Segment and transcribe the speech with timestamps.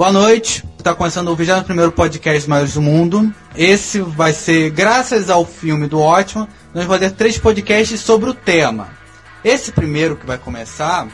[0.00, 3.30] Boa noite, está começando o 21 podcast Maiores do Mundo.
[3.54, 8.32] Esse vai ser, graças ao filme do Ótimo, nós vamos fazer três podcasts sobre o
[8.32, 8.88] tema.
[9.44, 11.06] Esse primeiro que vai começar,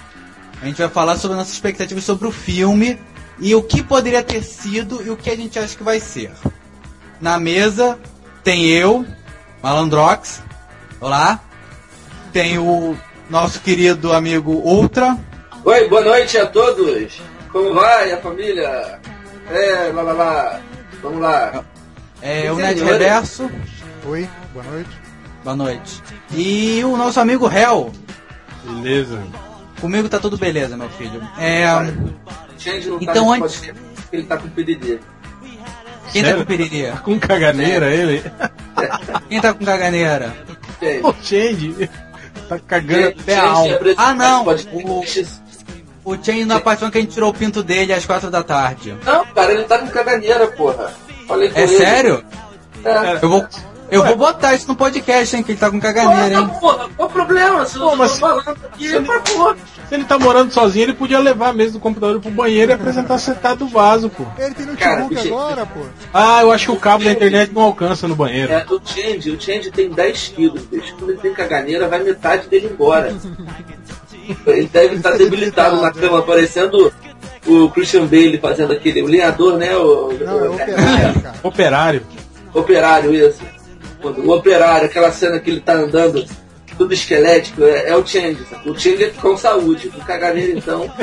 [0.63, 2.97] a gente vai falar sobre nossas expectativas sobre o filme
[3.41, 6.31] e o que poderia ter sido e o que a gente acha que vai ser.
[7.21, 7.99] Na mesa
[8.45, 9.05] tem eu,
[9.65, 10.45] Malandrox,
[11.01, 11.41] olá.
[12.33, 12.97] Tem o
[13.29, 15.19] nosso querido amigo Ultra.
[15.65, 17.21] Oi, boa noite a todos.
[17.57, 19.01] Como vai a família?
[19.51, 20.61] É, lá lá lá.
[21.03, 21.65] Vamos lá.
[22.21, 23.51] É, o Net Reverso.
[24.05, 24.91] Oi, boa noite.
[25.43, 26.03] Boa noite.
[26.35, 27.91] E o nosso amigo Hel.
[28.63, 29.23] Beleza.
[29.81, 31.27] Comigo tá tudo beleza, meu filho.
[31.39, 31.65] É.
[32.59, 33.73] Change não Então, tá antes-
[34.13, 34.99] ele tá com PDD.
[36.13, 36.37] Quem tá Sério?
[36.37, 36.93] com periria?
[36.93, 38.23] Tá com caganeira ele?
[39.31, 40.37] Quem tá com caganeira?
[40.79, 41.01] Change.
[41.07, 41.91] O Change
[42.51, 43.79] tá cagando Change até a alma.
[43.97, 45.41] Ah, não, podcasts.
[46.07, 48.97] O Chain na paixão que a gente tirou o pinto dele às quatro da tarde.
[49.05, 50.93] Não, cara, ele tá com caganeira, porra.
[51.27, 51.77] Falei com É ele.
[51.77, 52.25] sério?
[52.85, 53.19] É.
[53.21, 53.47] Eu vou,
[53.91, 56.47] eu vou botar isso no podcast, hein, que ele tá com caganeira, hein?
[56.61, 57.67] Porra, porra, qual o problema?
[57.67, 59.57] Se Pô, mas- falando aqui, pra porra.
[59.89, 63.19] Se ele tá morando sozinho, ele podia levar mesmo o computador pro banheiro e apresentar
[63.19, 64.25] sentado do vaso, pô.
[64.39, 65.81] Ele tem Cara, notebook bicho- agora, pô.
[66.15, 68.53] Ah, eu acho que o cabo da internet não alcança no banheiro.
[68.53, 70.95] É, o Change, o Change tem 10 quilos, bicho.
[70.97, 73.13] Quando ele tem caganeira, vai metade dele embora.
[74.47, 76.93] Ele deve estar debilitado na cama, parecendo
[77.47, 79.77] o Christian Bale fazendo aquele, o lenhador, né?
[79.77, 81.37] O, Não, é o- operário, cara.
[81.43, 82.03] Operário.
[82.55, 83.41] Operário, isso.
[84.03, 86.25] O operário, aquela cena que ele tá andando
[86.77, 88.39] tudo esquelético, é, é o Change.
[88.51, 88.69] sabe?
[88.71, 90.91] O Change é com saúde, com caganeira então.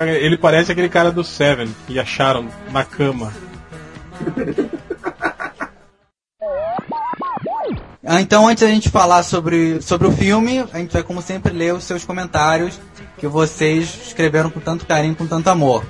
[0.00, 3.32] Ele parece aquele cara do Seven que acharam na cama.
[8.18, 11.74] Então, antes da gente falar sobre, sobre o filme, a gente vai, como sempre, ler
[11.74, 12.80] os seus comentários
[13.18, 15.84] que vocês escreveram com tanto carinho, com tanto amor.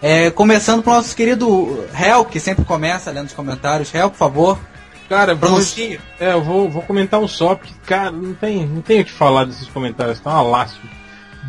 [0.00, 3.92] É, começando pro nosso querido Hel, que sempre começa lendo os comentários.
[3.92, 4.58] Hel, por favor,
[5.08, 5.98] Cara, eu vou, pronuncie.
[6.20, 9.10] é, eu vou, vou comentar um só, porque, cara, não tem, não tem o que
[9.10, 10.90] falar desses comentários, tá uma lástima.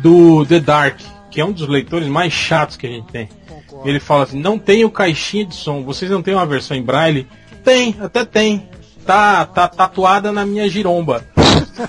[0.02, 0.98] Do The Dark,
[1.30, 3.28] que é um dos leitores mais chatos que a gente tem.
[3.46, 3.88] Concordo.
[3.88, 7.28] Ele fala assim, não tenho caixinha de som, vocês não têm uma versão em braille?
[7.62, 8.69] Tem, até tem.
[9.10, 11.26] Tá, tá tatuada na minha giromba.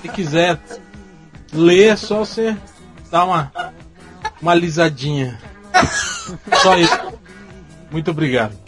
[0.02, 0.58] Se quiser
[1.52, 2.56] ler, é só você
[3.12, 3.52] dar uma,
[4.40, 5.38] uma lisadinha.
[6.60, 6.98] Só isso.
[7.92, 8.58] Muito obrigado.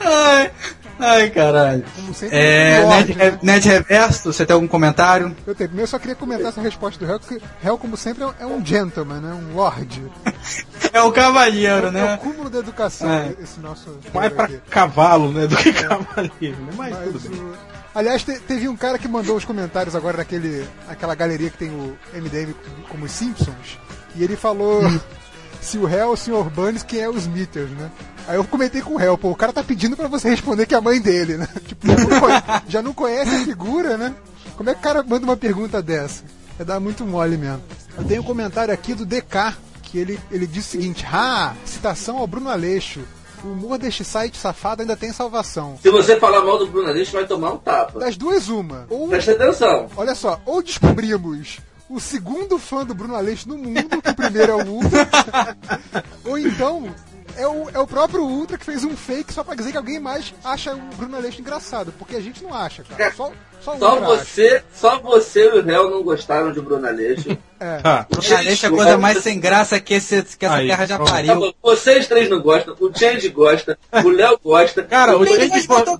[0.00, 0.52] Ai,
[0.98, 1.84] ai, caralho.
[2.14, 3.38] Sempre, É, Ned, né?
[3.42, 5.34] Ned Reverso, você tem algum comentário?
[5.46, 5.68] Eu, tenho.
[5.68, 8.34] Primeiro, eu só queria comentar essa resposta do Hell, porque Hell, como sempre, é um-
[8.40, 9.32] é um gentleman, né?
[9.34, 10.02] Um lord.
[10.92, 12.16] É o cavalheiro, É o né?
[12.22, 13.34] cúmulo da educação, É.
[13.42, 13.98] esse nosso...
[14.14, 14.60] Mais pra aqui.
[14.70, 16.72] cavalo, né, do que cavaleiro, né?
[16.76, 17.38] Mas, Mas tudo bem.
[17.40, 17.54] o-
[17.94, 21.70] Aliás, te- teve um cara que mandou os comentários agora naquele, naquela galeria que tem
[21.70, 22.54] o MDM
[22.88, 23.78] como os Simpsons,
[24.14, 24.80] e ele falou
[25.60, 26.50] se o réu é o Sr.
[26.54, 27.90] Burns, quem é o Smithers, né?
[28.28, 30.74] Aí eu comentei com o réu, pô, o cara tá pedindo pra você responder que
[30.74, 31.48] é a mãe dele, né?
[31.66, 34.14] Tipo, já não, conhe- já não conhece a figura, né?
[34.56, 36.24] Como é que o cara manda uma pergunta dessa?
[36.58, 37.62] É dar muito mole mesmo.
[37.96, 42.18] Eu tenho um comentário aqui do DK, que ele, ele diz o seguinte, ah, citação
[42.18, 43.00] ao Bruno Aleixo.
[43.44, 45.78] O humor deste site safado ainda tem salvação.
[45.82, 48.00] Se você falar mal do Bruno Aleixo, vai tomar um tapa.
[48.00, 48.86] Das duas, uma.
[48.88, 49.88] Ou, Presta atenção.
[49.96, 51.58] olha só, ou descobrimos
[51.88, 55.56] o segundo fã do Bruno Aleixo no mundo, que o primeiro é o Ultra,
[56.24, 56.94] ou então
[57.36, 60.00] é o, é o próprio Ultra que fez um fake só pra dizer que alguém
[60.00, 63.12] mais acha o Bruno Aleixo engraçado, porque a gente não acha, cara.
[63.12, 63.30] Só,
[63.60, 64.24] só Só Ultra acha.
[64.24, 67.36] você, só você e o réu não gostaram de Bruno Aleixo.
[67.58, 67.78] É.
[67.78, 68.06] Tá.
[68.10, 70.98] É a coisa mais sem graça que, esse, que essa Aí, terra já.
[70.98, 71.40] Tá pariu.
[71.40, 74.82] bom, Vocês três não gostam, o Change gosta, o Léo gosta.
[74.82, 75.98] Cara, o Change, gostou,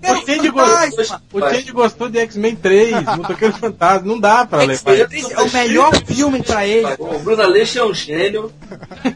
[1.33, 4.95] o Change gostou de X-Men 3, Motoqueiro Fantasma, não dá pra levar.
[4.95, 6.97] Esse é o melhor filme pra ele.
[6.97, 8.53] Tá O Bruno Aleixo é um gênio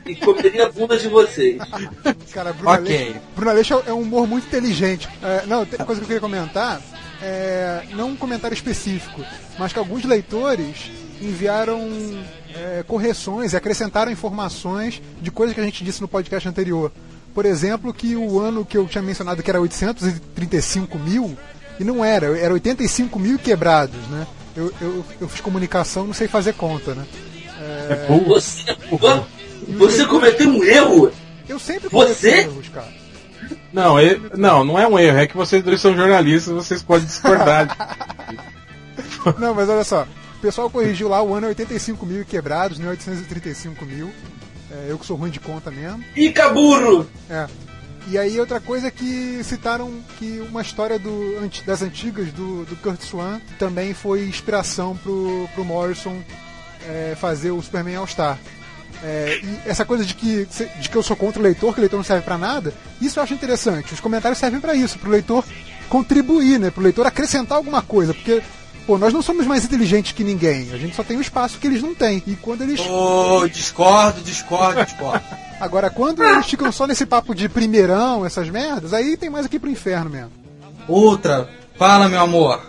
[0.07, 1.59] e comeria a bunda de vocês.
[2.33, 2.97] Cara, Bruno Ok.
[2.97, 5.09] Aleixo, Bruno Aleixo é um humor muito inteligente.
[5.22, 6.81] É, não, tem uma coisa que eu queria comentar,
[7.22, 9.22] é, não um comentário específico,
[9.59, 10.91] mas que alguns leitores
[11.21, 11.81] enviaram
[12.55, 16.91] é, correções e acrescentaram informações de coisas que a gente disse no podcast anterior.
[17.34, 21.37] Por exemplo, que o ano que eu tinha mencionado que era 835 mil,
[21.78, 24.27] e não era, era 85 mil quebrados, né?
[24.57, 27.05] Eu, eu, eu fiz comunicação, não sei fazer conta, né?
[27.89, 28.34] É burro.
[28.34, 28.77] Você,
[29.78, 31.13] você cometeu um erro.
[31.49, 32.31] Eu sempre cometo Você?
[32.41, 32.89] erros, cara.
[33.73, 37.07] Não, é- não, não é um erro, é que vocês dois são jornalistas, vocês podem
[37.07, 37.77] discordar.
[39.39, 40.07] Não, mas olha só.
[40.41, 44.10] O pessoal corrigiu lá, o ano é 85 mil e quebrados, não é 835 mil.
[44.71, 46.03] É, eu que sou ruim de conta mesmo.
[46.15, 47.07] Pica burro.
[47.28, 47.47] É.
[48.09, 52.75] E aí outra coisa é que citaram que uma história do, das antigas do, do
[52.77, 56.22] Kurt Swan também foi inspiração pro, pro Morrison
[56.89, 58.39] é, fazer o Superman All-Star.
[59.04, 60.48] É, e essa coisa de que,
[60.81, 63.19] de que eu sou contra o leitor, que o leitor não serve para nada, isso
[63.19, 63.92] eu acho interessante.
[63.92, 65.45] Os comentários servem para isso, para o leitor
[65.91, 66.71] contribuir, né?
[66.71, 68.42] Para o leitor acrescentar alguma coisa, porque
[68.91, 70.69] pô, nós não somos mais inteligentes que ninguém.
[70.72, 72.21] A gente só tem o espaço que eles não têm.
[72.27, 72.81] E quando eles.
[72.81, 75.22] Oh, discordo, discordo, discordo.
[75.60, 79.60] Agora, quando eles ficam só nesse papo de primeirão, essas merdas, aí tem mais aqui
[79.60, 80.33] pro inferno mesmo.
[80.89, 82.60] Ultra, fala, meu amor.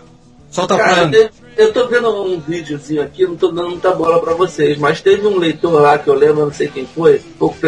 [0.52, 1.16] Solta Cara, plano.
[1.16, 5.02] eu, eu tô vendo um videozinho aqui, não tô dando muita bola pra vocês, mas
[5.02, 7.22] teve um leitor lá que eu lembro, não sei quem foi,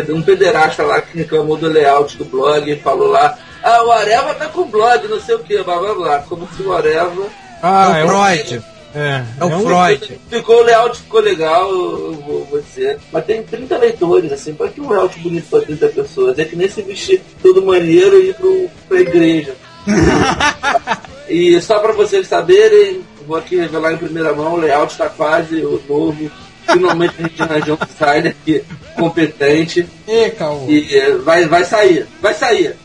[0.10, 4.36] um pederasta lá que reclamou do layout do blog e falou lá, ah, o Areva
[4.36, 7.43] tá com blog, não sei o que, blá blá blá, como se o Areva.
[7.64, 8.62] Ah, é o Freud.
[8.96, 10.20] É, É o um- Freud.
[10.30, 13.00] Ficou o layout ficou legal, eu vou, vou dizer.
[13.12, 16.38] Mas tem 30 leitores, assim, pra que um layout bonito pra 30 pessoas?
[16.38, 19.56] É que nem se vestir todo maneiro e ir pro, pra igreja.
[21.28, 25.56] e só pra vocês saberem, vou aqui revelar em primeira mão, o layout está quase
[25.66, 26.30] o novo.
[26.72, 28.64] Finalmente a gente arranjou um designer que
[28.96, 30.66] competente Ê, Caô.
[30.70, 32.76] e eh, vai, vai sair, vai sair.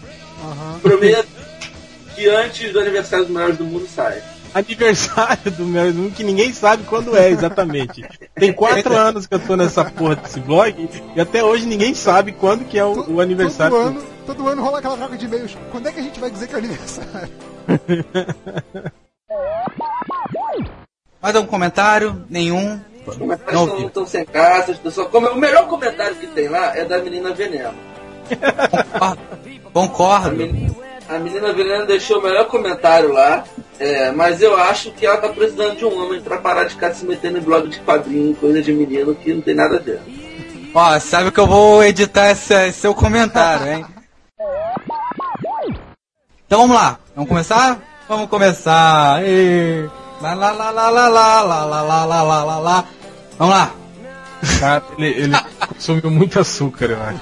[0.43, 0.79] Aham.
[0.83, 1.29] Prometo
[2.17, 4.21] que antes do aniversário dos melhores do mundo sai.
[4.55, 8.05] Aniversário do meu que ninguém sabe quando é exatamente.
[8.35, 12.33] Tem quatro anos que eu tô nessa porra desse blog e até hoje ninguém sabe
[12.33, 13.77] quando que é o, o aniversário.
[13.77, 15.57] Todo ano, todo ano rola aquela troca de e-mails.
[15.71, 17.29] Quando é que a gente vai dizer que é aniversário?
[21.21, 22.25] Mais algum comentário?
[22.31, 22.81] Nenhum?
[23.07, 25.09] Os comentários Não estão sem graça, as pessoas.
[25.09, 27.75] como- O melhor comentário que tem lá é da menina Veneno.
[29.01, 29.17] A
[29.73, 30.37] Concordo.
[31.09, 33.45] A menina Veneno deixou o melhor comentário lá,
[33.81, 36.93] é, mas eu acho que ela tá precisando de um homem pra parar de ficar
[36.93, 40.01] se metendo em blog de quadrinho, coisa de menino que não tem nada a ver.
[40.75, 43.87] Ó, sabe que eu vou editar esse, seu comentário, hein?
[46.47, 46.99] Então vamos lá.
[47.15, 47.79] Vamos começar?
[48.09, 49.21] Vamos começar.
[50.21, 52.85] Lá, lá, lá, lá, lá, lá, lá, lá, lá, lá, lá, lá, lá.
[53.39, 53.71] Vamos lá.
[54.61, 57.21] Cara, ele, ele consumiu muito açúcar, eu acho.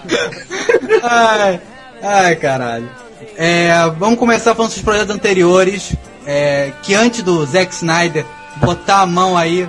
[1.02, 1.60] Ai,
[2.02, 3.06] ai, caralho.
[3.36, 5.94] É, vamos começar falando dos projetos anteriores.
[6.26, 8.24] é, que antes do Zack Snyder
[8.56, 9.68] botar a mão aí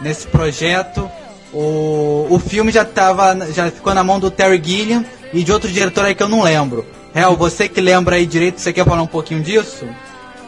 [0.00, 1.10] nesse projeto,
[1.52, 5.70] o, o filme já tava, já ficou na mão do Terry Gilliam e de outro
[5.70, 6.86] diretor aí que eu não lembro.
[7.14, 9.86] Hel, você que lembra aí direito, você quer falar um pouquinho disso?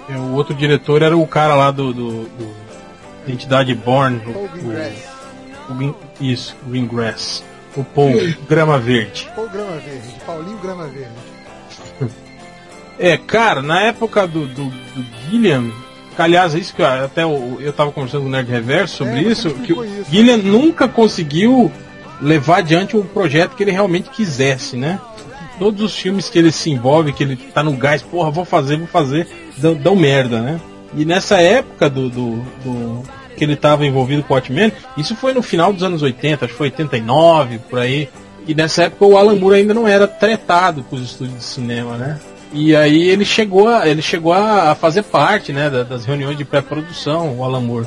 [0.08, 2.54] É, O outro diretor era o cara lá do, do, do
[3.26, 4.16] Identidade Born.
[4.26, 4.92] o- Paul o- Greengrass.
[5.68, 7.44] o Green- isso, Greengrass.
[7.76, 8.12] O Paul
[8.48, 9.28] Grama Verde.
[9.34, 10.08] Paul Grama Verde.
[10.26, 11.10] Paulinho Grama Verde.
[13.02, 15.70] É, cara, na época do, do, do Gilliam,
[16.14, 18.98] que, aliás, é isso que eu, até eu, eu tava conversando com o Nerd Reverso
[18.98, 20.10] sobre É, isso, que o isso.
[20.10, 21.70] Gilliam nunca conseguiu
[22.20, 25.00] levar adiante um projeto que ele realmente quisesse, né?
[25.58, 28.76] Todos os filmes que ele se envolve, que ele tá no gás, porra, vou fazer,
[28.78, 29.26] vou fazer,
[29.56, 30.60] dão, dão merda, né?
[30.94, 33.02] E nessa época do, do, do-
[33.36, 36.52] que ele estava envolvido com o Watchmen, isso foi no final dos anos 80, acho
[36.52, 38.08] que foi 89, por aí.
[38.46, 41.96] E nessa época o Alan Moore ainda não era tretado com os estúdios de cinema,
[41.96, 42.20] né?
[42.52, 46.44] E aí ele chegou a, ele chegou a fazer parte, né, da- das reuniões de
[46.44, 47.86] pré-produção, o Alan Moore.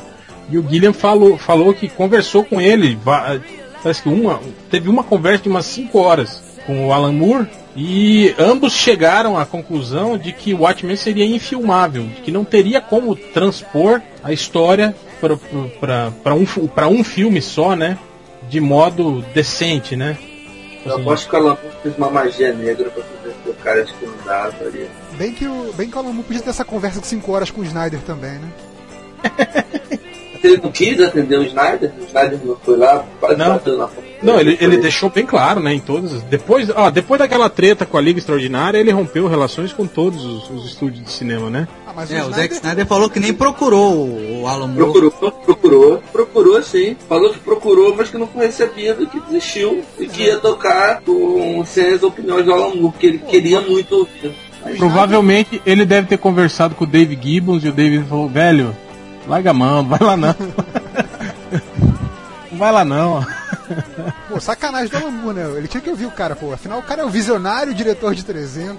[0.50, 4.40] E o Gilliam falou, falou que conversou com ele, parece que uma,
[4.70, 9.46] teve uma conversa de umas 5 horas com o Alan Moore e ambos chegaram à
[9.46, 16.34] conclusão de que o Watchmen seria infilmável, que não teria como transpor a história para
[16.36, 16.46] um,
[16.92, 17.98] um filme só, né?
[18.50, 20.18] De modo decente, né?
[20.86, 23.04] Eu aposto que o Alan Moore fez uma magia negra pra
[23.66, 24.90] cara discriminado ali.
[25.18, 27.62] Bem que o, bem que o Moore podia ter essa conversa de 5 horas com
[27.62, 28.52] o Snyder também, né?
[30.44, 33.54] Ele não quis atender o Snyder, o Snyder não foi lá, quase Não.
[33.54, 34.05] bateu na porta.
[34.26, 36.22] Não, ele, ele deixou bem claro, né, em todas.
[36.24, 40.50] Depois, ó, depois daquela treta com a Liga Extraordinária, ele rompeu relações com todos os,
[40.50, 41.68] os estúdios de cinema, né?
[41.88, 44.92] Ah, mas É, o o Zack Snyder falou que nem procurou o Alan Moore.
[44.92, 46.96] Procurou, procurou, procurou sim.
[47.08, 51.64] Falou que procurou, mas que não foi recebido, que desistiu e que ia tocar com,
[51.66, 54.34] sem as opiniões do Alan Moore, que ele queria muito ouvir.
[54.64, 58.76] Mas Provavelmente ele deve ter conversado com o Dave Gibbons e o David falou, velho,
[59.28, 60.36] larga a mão, vai lá não.
[62.52, 63.26] Não vai lá não.
[64.30, 65.54] Pô, sacanagem do Moore, né?
[65.58, 66.54] Ele tinha que ouvir o cara, pô.
[66.54, 68.78] Afinal, o cara é o visionário diretor de 300.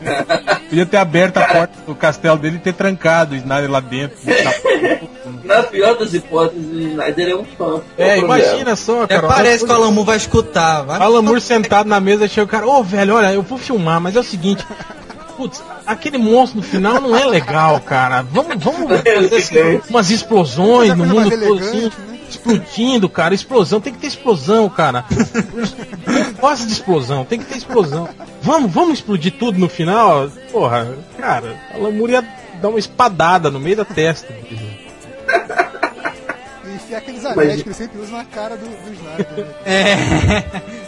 [0.00, 0.24] né?
[0.68, 4.16] Podia ter aberto a porta do castelo dele e ter trancado o Snyder lá dentro.
[5.44, 7.80] na pior das hipóteses, o Snyder é um fã.
[7.96, 9.28] É, imagina só, Até cara.
[9.28, 10.82] parece que o Alan Moore vai escutar.
[10.82, 14.00] Vai Alan Moore sentado na mesa, chega o cara, ô velho, olha, eu vou filmar,
[14.00, 14.64] mas é o seguinte,
[15.36, 18.22] putz, aquele monstro no final não é legal, cara.
[18.22, 22.15] Vamos, vamos fazer assim, umas explosões Fazer no coisa mundo todo assim, né?
[22.28, 25.04] Explodindo, cara, explosão, tem que ter explosão, cara.
[25.10, 28.08] Eu gosto de explosão, tem que ter explosão.
[28.42, 30.28] Vamos, vamos explodir tudo no final?
[30.50, 32.24] Porra, cara, Alan Moore ia
[32.60, 34.32] dar uma espadada no meio da testa.
[36.88, 39.44] E é aqueles anéis que ele sempre usa na cara do, do Snyder.
[39.44, 39.54] Né?
[39.64, 40.85] É.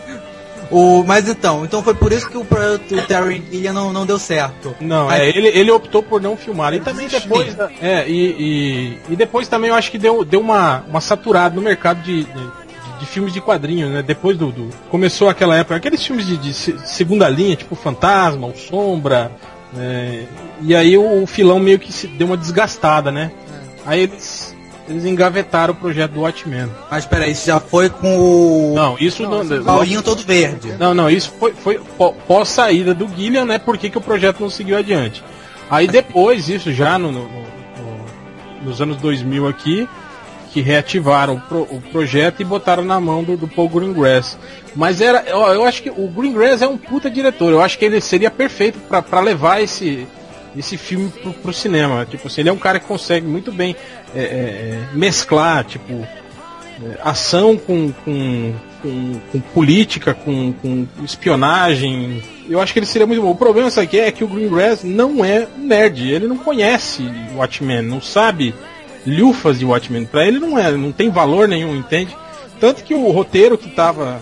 [0.71, 4.19] O, mas então, então foi por isso que o, o Terry Gilliam não, não deu
[4.19, 4.75] certo.
[4.81, 6.75] Não, mas, é, ele, ele optou por não filmar.
[6.75, 7.57] E também depois.
[7.81, 11.63] É, e, e, e, depois também eu acho que deu, deu uma, uma saturada no
[11.63, 12.51] mercado de, de,
[13.01, 14.03] de filmes de quadrinhos, né?
[14.03, 14.69] Depois do, do.
[14.91, 19.33] Começou aquela época, aqueles filmes de, de segunda linha, tipo Fantasma, o Sombra.
[19.77, 20.25] É,
[20.63, 23.31] e aí o, o, filão meio que se deu uma desgastada, né?
[23.35, 23.91] É.
[23.91, 24.55] Aí eles
[24.88, 26.68] eles engavetaram o projeto do Watchmen.
[26.90, 28.75] Mas peraí, isso já foi com o.
[28.75, 29.45] Não, isso não.
[29.45, 30.75] não Paulinho todo verde.
[30.78, 31.80] Não, não, isso foi, foi
[32.26, 33.59] pós saída do Gillian, né?
[33.59, 35.23] Por que, que o projeto não seguiu adiante?
[35.71, 39.88] Aí depois, isso já no, no, no, nos anos 2000 aqui,
[40.50, 44.38] que reativaram o, pro, o, projeto e botaram na mão do, do Paul Greengrass.
[44.75, 47.50] Mas era, eu, eu, acho que o Greengrass é um puta diretor.
[47.50, 50.07] Eu acho que ele seria perfeito para levar esse
[50.57, 52.07] esse filme pro, pro cinema.
[52.07, 53.76] Tipo assim, ele é um cara que consegue muito bem
[54.14, 62.23] é, é, é mesclar, tipo, é, ação com, com, com, com política, com, com, espionagem.
[62.49, 63.31] Eu acho que ele seria muito bom.
[63.31, 67.83] O problema isso aqui é que o Greengrass não é nerd, ele não conhece Watchmen,
[67.83, 68.55] não sabe
[69.07, 70.05] lufas de Watchmen.
[70.05, 72.17] Para ele não é, não tem valor nenhum, entende?
[72.61, 74.21] Tanto que o roteiro que estava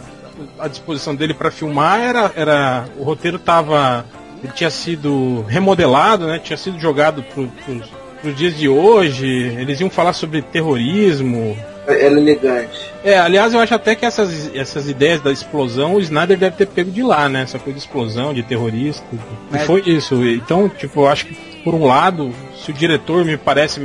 [0.58, 4.04] à disposição dele para filmar era, era o roteiro estava
[4.42, 6.38] ele tinha sido remodelado, né?
[6.38, 9.26] Tinha sido jogado para os dias de hoje.
[9.26, 11.56] Eles iam falar sobre terrorismo.
[11.86, 12.92] Era elegante.
[13.04, 16.66] É, aliás, eu acho até que essas, essas ideias da explosão, o Snyder deve ter
[16.66, 17.42] pego de lá, né?
[17.42, 19.04] Essa coisa de explosão, de terrorista.
[19.50, 19.62] Mas...
[19.62, 20.26] E foi isso.
[20.26, 23.80] Então, tipo, eu acho que, por um lado, se o diretor me parece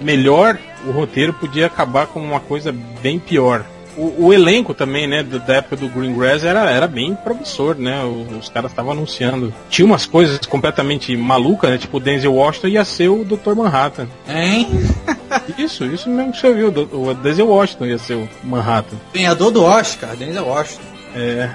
[0.00, 3.64] melhor, o roteiro podia acabar com uma coisa bem pior
[3.98, 8.02] o, o, elenco também, né, da época do Greengrass era, era bem promissor, né?
[8.04, 9.52] Os, os caras estavam anunciando.
[9.68, 11.78] Tinha umas coisas completamente malucas, né?
[11.78, 13.54] Tipo, o Denzel Washington ia ser o Dr.
[13.56, 14.06] Manhattan.
[14.28, 14.68] Hein?
[15.58, 16.68] Isso, isso mesmo que você viu.
[16.68, 18.96] O Denzel Washington ia ser o Manhattan.
[19.12, 20.82] Ganhador do Oscar, Denzel Washington.
[21.14, 21.50] É.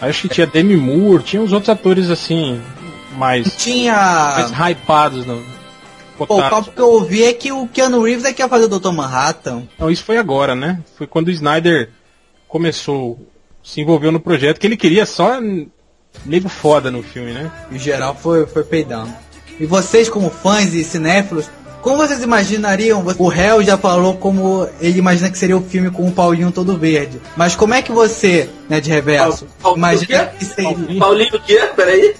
[0.00, 2.60] Acho que tinha Demi Moore, tinha uns outros atores assim,
[3.16, 3.56] mais.
[3.56, 3.94] Tinha.
[3.94, 5.42] Mais hypados no,
[6.16, 8.64] Pô, o papo que eu ouvi é que o Keanu Reeves é que ia fazer
[8.64, 8.90] o Dr.
[8.90, 9.64] Manhattan.
[9.78, 10.80] Não, isso foi agora, né?
[10.96, 11.90] Foi quando o Snyder
[12.48, 13.18] começou,
[13.62, 15.38] se envolveu no projeto, que ele queria só
[16.24, 17.50] nego foda no filme, né?
[17.70, 19.12] Em geral foi, foi peidando.
[19.58, 21.50] E vocês, como fãs e cinéfilos,
[21.82, 23.04] como vocês imaginariam?
[23.18, 26.76] O réu já falou como ele imagina que seria o filme com o Paulinho todo
[26.76, 27.20] verde.
[27.36, 30.98] Mas como é que você, né, de reverso, Paul, imagina que seria.
[30.98, 31.70] Paulinho o quê?
[31.76, 32.14] Peraí.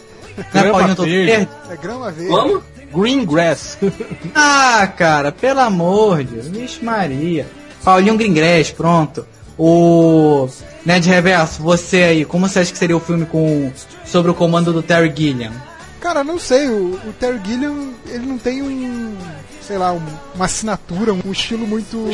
[0.54, 1.48] Não é Paulinho todo verde?
[1.68, 2.30] É grama verde.
[2.30, 2.62] Como?
[2.96, 3.76] Green Grass.
[4.34, 6.48] ah, cara, pelo amor de Deus.
[6.48, 7.46] Vixe Maria.
[7.84, 9.26] Paulinho Greengrass, pronto.
[9.58, 10.48] O
[10.84, 13.72] Ned Reverso, você aí, como você acha que seria o filme com
[14.04, 15.52] sobre o comando do Terry Gilliam?
[16.00, 19.16] Cara, não sei, o, o Terry Gilliam, ele não tem um,
[19.62, 20.02] sei lá, um,
[20.34, 22.06] uma assinatura, um estilo muito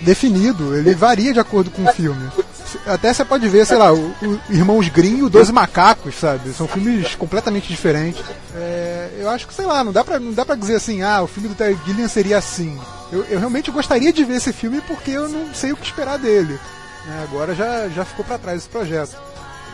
[0.00, 2.28] definido, ele varia de acordo com o filme.
[2.86, 6.52] Até você pode ver, sei lá, o, o Irmãos Grimm e o Doze Macacos, sabe?
[6.52, 8.22] São filmes completamente diferentes.
[8.54, 11.22] É, eu acho que, sei lá, não dá, pra, não dá pra dizer assim, ah,
[11.22, 12.78] o filme do Terry Gilliam seria assim.
[13.10, 16.18] Eu, eu realmente gostaria de ver esse filme porque eu não sei o que esperar
[16.18, 16.58] dele.
[17.08, 19.16] É, agora já, já ficou para trás esse projeto.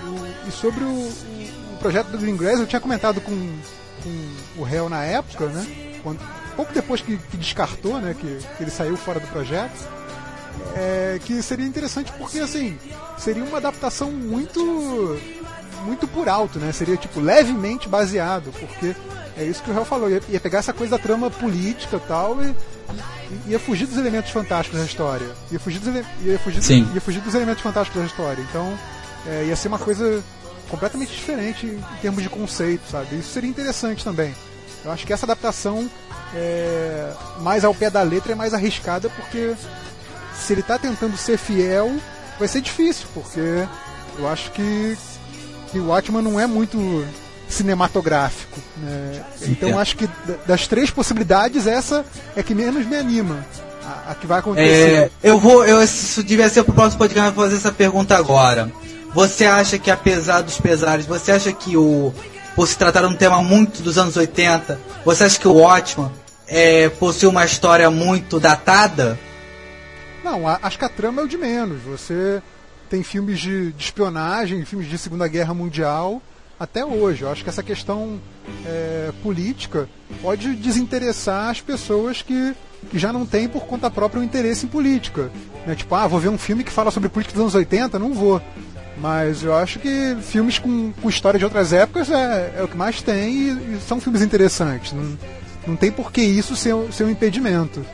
[0.04, 3.32] O, e sobre o, o, projeto do Green Grass, eu tinha comentado com,
[4.02, 5.98] com o réu na época, né?
[6.02, 6.20] Quando,
[6.54, 8.14] pouco depois que, que descartou, né?
[8.18, 10.03] Que, que ele saiu fora do projeto
[10.76, 12.78] é, que seria interessante porque assim
[13.18, 15.20] seria uma adaptação muito
[15.84, 16.72] muito por alto, né?
[16.72, 18.96] Seria tipo levemente baseado, porque
[19.36, 22.42] é isso que o Real falou, ia, ia pegar essa coisa da trama política tal,
[22.42, 22.54] e
[23.46, 25.26] e ia fugir dos elementos fantásticos da história.
[25.50, 26.88] Ia fugir dos, ia fugir, Sim.
[26.94, 28.42] ia fugir dos elementos fantásticos da história.
[28.42, 28.78] Então
[29.26, 30.22] é, ia ser uma coisa
[30.68, 33.18] completamente diferente em termos de conceito, sabe?
[33.18, 34.34] Isso seria interessante também.
[34.84, 35.88] Eu acho que essa adaptação
[36.34, 39.54] é, mais ao pé da letra é mais arriscada porque
[40.38, 41.94] se ele está tentando ser fiel,
[42.38, 43.66] vai ser difícil, porque
[44.18, 44.96] eu acho que,
[45.70, 47.04] que o Watchman não é muito
[47.48, 48.60] cinematográfico.
[48.76, 49.22] Né?
[49.42, 49.72] Então é.
[49.74, 50.08] acho que
[50.46, 52.04] das três possibilidades, essa
[52.36, 53.44] é que menos me anima.
[53.84, 54.66] A, a que vai acontecer.
[54.72, 55.64] É, eu vou.
[55.64, 58.72] Eu, isso devia ser pro próximo podcast vou fazer essa pergunta agora.
[59.12, 62.12] Você acha que apesar dos pesares, você acha que o.
[62.56, 66.10] Por se tratar de um tema muito dos anos 80, você acha que o Watchman
[66.46, 69.18] é, possui uma história muito datada?
[70.24, 71.82] Não, acho que a trama é o de menos.
[71.82, 72.42] Você
[72.88, 76.22] tem filmes de, de espionagem, filmes de Segunda Guerra Mundial
[76.58, 77.22] até hoje.
[77.22, 78.18] Eu acho que essa questão
[78.64, 79.86] é, política
[80.22, 82.54] pode desinteressar as pessoas que,
[82.90, 85.30] que já não têm por conta própria um interesse em política.
[85.66, 85.74] Né?
[85.74, 88.40] Tipo, ah, vou ver um filme que fala sobre política dos anos 80, não vou.
[88.96, 92.76] Mas eu acho que filmes com, com história de outras épocas é, é o que
[92.78, 94.94] mais tem e, e, são filmes interessantes.
[94.94, 95.18] Não,
[95.66, 97.84] não tem por que isso ser, ser um impedimento.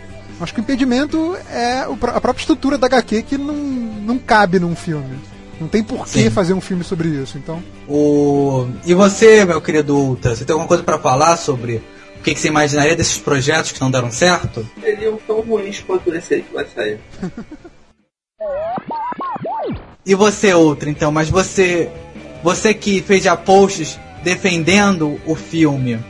[0.40, 4.74] Acho que o impedimento é a própria estrutura da HQ que não, não cabe num
[4.74, 5.18] filme.
[5.60, 6.30] Não tem por que Sim.
[6.30, 7.36] fazer um filme sobre isso.
[7.36, 8.66] Então, O...
[8.86, 11.82] E você, meu querido Ultra, você tem alguma coisa pra falar sobre
[12.18, 14.66] o que, que você imaginaria desses projetos que não deram certo?
[14.80, 16.98] Seriam tão ruins quanto esse aí que vai sair.
[20.04, 21.90] E você, Ultra, então, mas você.
[22.42, 26.00] Você que fez já posts defendendo o filme.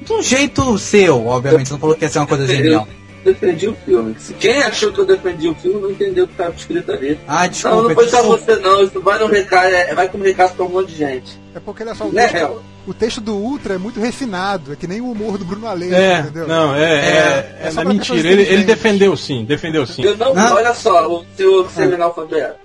[0.00, 2.88] De um jeito seu, obviamente, você não falou que ia ser uma coisa genial.
[3.28, 4.16] Eu defendi o filme.
[4.40, 7.18] Quem achou que eu defendi o filme não entendeu o que estava escrito ali.
[7.26, 7.82] Ah, Não, desculpa.
[7.82, 10.68] não foi só você não, isso vai no recado, é, vai como recado pra um
[10.68, 11.38] monte de gente.
[11.54, 14.72] é porque olha só, o Né, texto, o texto do Ultra é muito refinado.
[14.72, 16.46] É que nem o humor do Bruno Aleixo, É, entendeu?
[16.48, 18.28] não, é, é, É, é, é não, mentira.
[18.28, 20.02] Ele, ele defendeu sim, defendeu sim.
[20.02, 20.54] Eu não, Não.
[20.54, 22.56] olha só, o seu seminal alfabeto.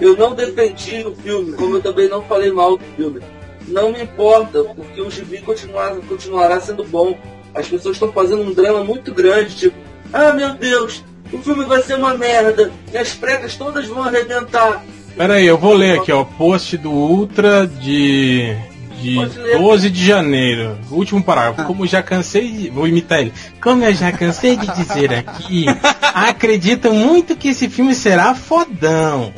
[0.00, 3.20] Eu não defendi o filme, como eu também não falei mal do filme.
[3.68, 7.16] Não me importa, porque o gibi continuará, continuará sendo bom.
[7.54, 9.76] As pessoas estão fazendo um drama muito grande, tipo,
[10.14, 14.82] ah meu Deus, o filme vai ser uma merda, e as pregas todas vão arrebentar.
[15.16, 16.24] Pera aí, eu vou ler aqui, ó.
[16.24, 18.56] Post do Ultra de.
[19.00, 19.58] De Pode ler.
[19.58, 20.78] 12 de janeiro.
[20.90, 21.64] Último parágrafo.
[21.64, 22.70] Como já cansei de.
[22.70, 23.32] Vou imitar ele.
[23.60, 25.66] Como eu já cansei de dizer aqui,
[26.02, 29.32] acredito muito que esse filme será fodão.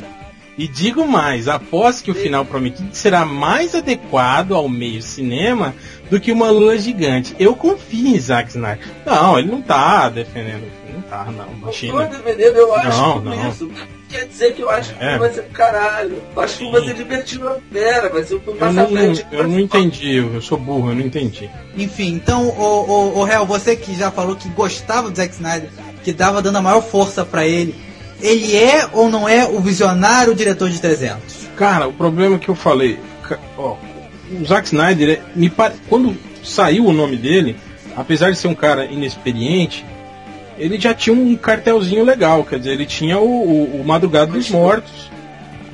[0.57, 5.75] E digo mais, após que o final prometido será mais adequado ao meio cinema
[6.09, 7.35] do que uma lua gigante.
[7.37, 8.79] Eu confio em Zack Snyder.
[9.05, 10.63] Não, ele não tá defendendo.
[10.91, 11.45] Não tá, não.
[11.45, 12.07] Não Imagina.
[12.07, 13.49] tô defendendo, eu acho Não, que não.
[13.49, 13.71] isso
[14.09, 15.17] quer dizer que eu acho que É.
[15.19, 16.23] vai ser do caralho.
[16.35, 18.75] Eu acho que o filme vai ser divertido na fera, vai ser um Eu mais
[18.75, 19.25] não, frente.
[19.31, 21.47] eu não entendi, eu sou burro, eu não entendi.
[21.77, 25.69] Enfim, então, o, o, o Real, você que já falou que gostava do Zack Snyder,
[26.03, 27.75] que dava dando a maior força pra ele,
[28.21, 31.49] ele é ou não é o visionário diretor de 300?
[31.55, 32.99] Cara, o problema que eu falei,
[33.57, 33.75] ó,
[34.31, 35.75] o Zack Snyder, é- me pare...
[35.87, 37.55] quando saiu o nome dele,
[37.95, 39.85] apesar de ser um cara inexperiente,
[40.57, 44.49] ele já tinha um cartelzinho legal, quer dizer, ele tinha o, o, o Madrugada dos
[44.49, 45.09] Mortos,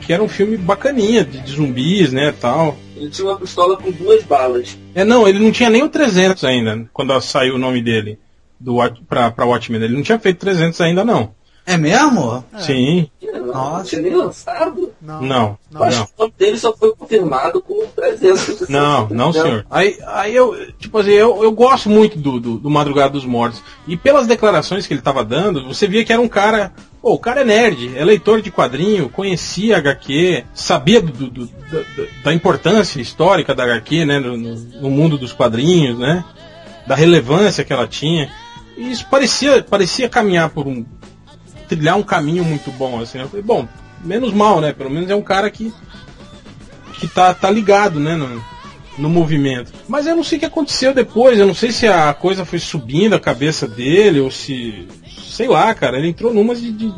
[0.01, 2.77] que era um filme bacaninha, de, de zumbis, né, tal.
[2.95, 4.77] Ele tinha uma pistola com duas balas.
[4.93, 8.19] É, não, ele não tinha nem o 300 ainda, quando saiu o nome dele
[8.59, 8.77] do,
[9.07, 11.33] pra, pra Watchmen, ele não tinha feito 300 ainda não.
[11.65, 12.43] É mesmo?
[12.59, 13.77] Sim, Não, Nossa.
[13.77, 14.91] não tinha nem lançado.
[15.01, 15.21] Não.
[15.21, 15.79] não, Não.
[15.81, 16.05] Eu acho não.
[16.05, 18.67] que o nome dele só foi confirmado com 300.
[18.67, 19.65] Não, não, senhor.
[19.71, 23.61] Aí, aí eu, tipo assim, eu, eu gosto muito do, do, do Madrugada dos Mortos.
[23.87, 26.73] E pelas declarações que ele tava dando, você via que era um cara.
[27.01, 31.49] Pô, o cara é nerd, é leitor de quadrinho, conhecia HQ, sabia do, do- do-
[32.23, 36.23] da, importância histórica da HQ, né, no, no- no mundo dos quadrinhos, né,
[36.87, 38.29] da relevância que ela tinha.
[38.77, 40.85] E isso parecia, parecia caminhar por um.
[41.75, 43.19] Trilhar um caminho muito bom, assim.
[43.19, 43.67] Eu falei, bom,
[44.03, 44.73] menos mal, né?
[44.73, 45.73] Pelo menos é um cara que
[46.99, 48.41] que tá, tá ligado, né, no,
[48.97, 49.73] no movimento.
[49.89, 52.59] Mas eu não sei o que aconteceu depois, eu não sei se a coisa foi
[52.59, 54.87] subindo a cabeça dele, ou se.
[55.27, 56.93] Sei lá, cara, ele entrou numas de, de,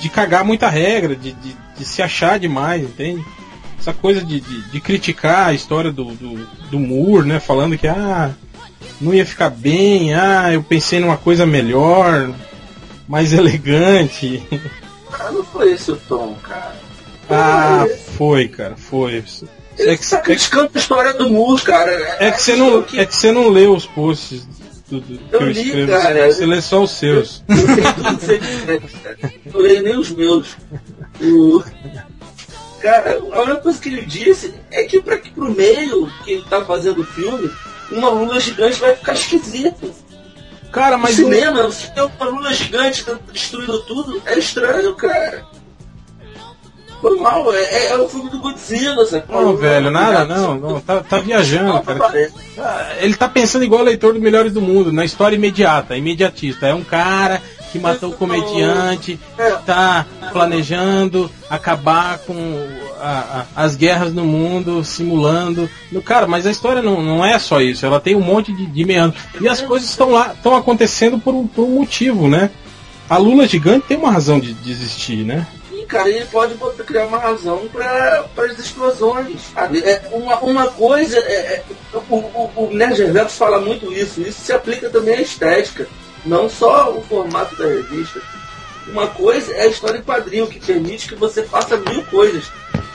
[0.00, 3.22] de cagar muita regra, de, de, de se achar demais, entende?
[3.78, 7.38] Essa coisa de, de, de criticar a história do, do, do Moore, né?
[7.38, 8.32] Falando que ah,
[9.00, 12.34] não ia ficar bem, ah, eu pensei numa coisa melhor,
[13.08, 14.42] mais elegante.
[15.12, 16.74] Ah, não foi esse o tom, cara.
[17.30, 19.12] Ah, Ele foi, cara, foi.
[19.78, 21.90] ele É que, tá é que- criticando a história do Moore, cara.
[22.18, 24.46] É que você não, é que você não leu os posts
[24.88, 25.92] do, do- que Eu eu li, escrevo.
[25.92, 26.26] cara.
[26.32, 27.42] Você lê só os seus.
[27.48, 29.34] Eu que cara.
[29.52, 30.56] Não leio nem os meus.
[31.20, 31.62] O...
[32.80, 36.44] Cara, a única coisa que ele disse é que pra que pro meio que ele
[36.50, 37.48] tá fazendo o filme,
[37.92, 39.88] uma lula gigante vai ficar esquisita.
[40.72, 45.44] Cara, Mas o- cinema, você tem uma lula gigante destruindo tudo, é estranho, cara.
[47.00, 49.24] Foi mal, é, é o filme do Godzilla, sabe?
[49.28, 52.32] Não, velho, nada, não, não, tá, tá viajando, cara.
[52.58, 56.68] Ah, Ele tá pensando igual o leitor do Melhores do Mundo, na história imediata, imediatista.
[56.68, 59.18] É um cara que matou o comediante,
[59.66, 62.34] tá planejando acabar com
[63.00, 65.68] a- a- as guerras no mundo, simulando.
[65.90, 68.66] No, cara, mas a história não, não é só isso, ela tem um monte de,
[68.66, 69.20] de meandros.
[69.40, 72.50] E as coisas estão lá, estão acontecendo por um, por um motivo, né?
[73.08, 75.46] A Lula gigante tem uma razão de, de existir, né?
[75.70, 79.40] Sim, cara, ele pode botar- criar uma razão para as explosões.
[79.54, 79.80] sabe?
[79.80, 81.62] É, uma, uma coisa, é, é,
[81.94, 85.86] o, o, o Nerd Reverso fala muito isso, isso se aplica também à estética,
[86.24, 88.20] não só o formato da revista.
[88.88, 92.44] Uma coisa é a história em quadrinho, que permite que você faça mil coisas.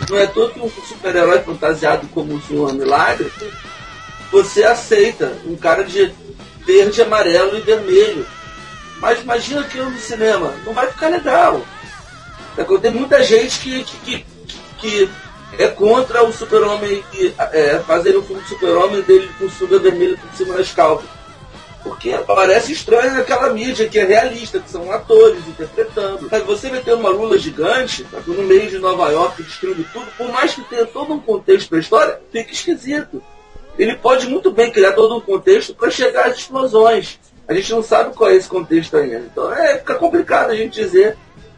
[0.09, 3.31] Não é que um super-herói fantasiado como o Senhor Milagre,
[4.31, 6.11] você aceita um cara de
[6.65, 8.25] verde, amarelo e vermelho.
[8.99, 11.61] Mas imagina aquilo no cinema, não vai ficar legal.
[12.55, 12.79] Sacou?
[12.79, 14.25] Tem muita gente que, que, que,
[14.79, 15.09] que
[15.63, 17.03] é contra o super-homem
[17.51, 21.16] é, fazer o filme do super-homem dele com sunga vermelha por cima das calças.
[21.87, 26.27] Porque parece estranho naquela mídia que é realista, que são atores interpretando.
[26.29, 30.07] Mas você vai ter uma lula gigante, tá, no meio de Nova York, destruindo tudo,
[30.17, 33.23] por mais que tenha todo um contexto para a história, fica esquisito.
[33.79, 37.19] Ele pode muito bem criar todo um contexto para chegar às explosões.
[37.47, 39.23] A gente não sabe qual é esse contexto ainda.
[39.31, 41.15] Então é, fica complicado a gente dizer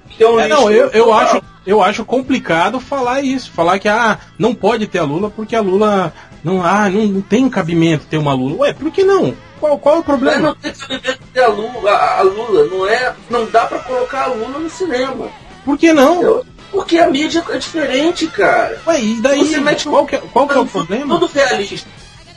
[0.10, 3.52] que é um É, não, eu, eu, acho, eu acho complicado falar isso.
[3.52, 6.14] Falar que ah, não pode ter a Lula porque a Lula.
[6.44, 8.58] Não, ah, não, não tem cabimento ter uma Lula.
[8.60, 9.36] Ué, por que não?
[9.60, 10.40] Qual, qual é o problema?
[10.50, 13.14] não tem cabimento ter a Lula, a, a Lula, não é.
[13.30, 15.30] Não dá pra colocar a Lula no cinema.
[15.66, 16.44] Por que não?
[16.72, 18.80] Porque a mídia é diferente, cara.
[18.88, 19.40] Ué, e daí?
[19.40, 21.20] Você mete Qual que, é- qual que é o problema?
[21.20, 21.88] Todo realista.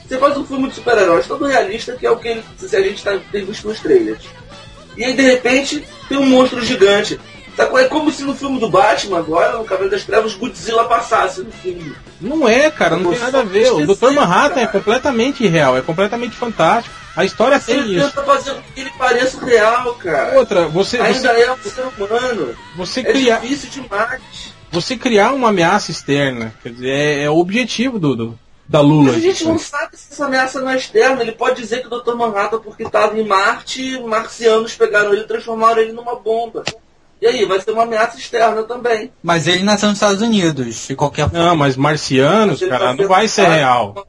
[0.06, 2.82] Você faz um filme de super-heróis todo realista, que é o que ele- se a
[2.82, 4.24] gente tá, tem visto nos trailers.
[4.96, 7.18] E aí, de repente, tem um monstro gigante.
[7.56, 11.42] Sabe, É como se no filme do Batman, agora, no Cabelo das Trevas, Godzilla passasse
[11.42, 11.94] no filme.
[12.20, 13.72] Não é, cara, não tem nada a ver.
[13.72, 14.10] O Dr.
[14.12, 16.94] Manhattan é completamente irreal, é completamente fantástico.
[17.14, 18.06] A história tem Ele isso.
[18.08, 20.38] tenta fazer com que ele pareça real, cara.
[20.38, 22.54] Outra, você, Ainda você, é um ser humano.
[22.74, 24.22] você, É criar, difícil demais.
[24.70, 29.08] você criar uma ameaça externa, quer dizer, é, é o objetivo do, do- da Lula.
[29.12, 31.20] Mas a gente não sabe se essa ameaça não é externa.
[31.20, 32.14] Ele pode dizer que o Dr.
[32.14, 36.64] Manhattan, porque estava em Marte, marcianos pegaram ele e transformaram ele numa bomba.
[37.22, 39.12] E aí, vai ser uma ameaça externa também.
[39.22, 41.46] Mas ele nasceu nos Estados Unidos, de qualquer forma.
[41.46, 44.06] Não, mas marcianos, Ele cara, não vai ser real.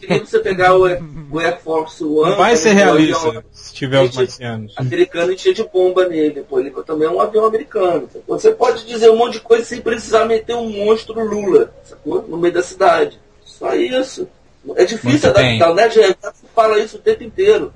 [0.00, 2.30] Que nem você pegar o, Air- o Air Force One.
[2.30, 4.72] Não vai ser aquele avião realista se tiver os marcianos.
[4.78, 6.42] Americano e cheio de bomba nele.
[6.48, 8.08] Pô, ele também é um avião americano.
[8.26, 12.22] Você pode dizer um monte de coisa sem precisar meter um monstro Lula sacou?
[12.28, 13.18] no meio da cidade.
[13.44, 14.26] Só isso.
[14.74, 15.60] É difícil Muito bem.
[15.62, 16.14] adaptar, né, Jean?
[16.20, 17.72] Você fala isso o tempo inteiro.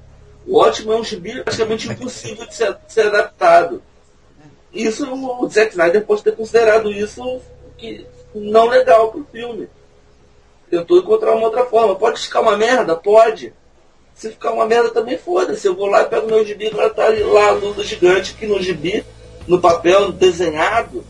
[0.47, 3.83] O ótimo é um gibi praticamente impossível de ser, de ser adaptado.
[4.73, 7.41] Isso o Zack Snyder pode ter considerado isso
[7.77, 9.69] que não legal pro filme.
[10.71, 11.95] Tentou encontrar uma outra forma.
[11.95, 12.97] Pode ficar uma merda?
[12.97, 13.53] Pode.
[14.15, 15.67] Se ficar uma merda também foda-se.
[15.67, 18.63] Eu vou lá e pego meu gibi pra estar lá a Lula gigante que no
[18.63, 19.05] gibi,
[19.47, 21.05] no papel desenhado,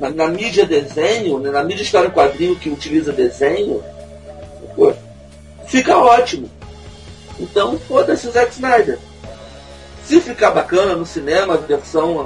[0.00, 3.84] na, na mídia desenho, né, na mídia história em quadrinho que utiliza desenho,
[4.74, 4.92] pô,
[5.66, 6.50] fica ótimo.
[7.38, 8.98] Então foda-se o Zack Snyder.
[10.04, 12.20] Se ficar bacana no cinema, a versão,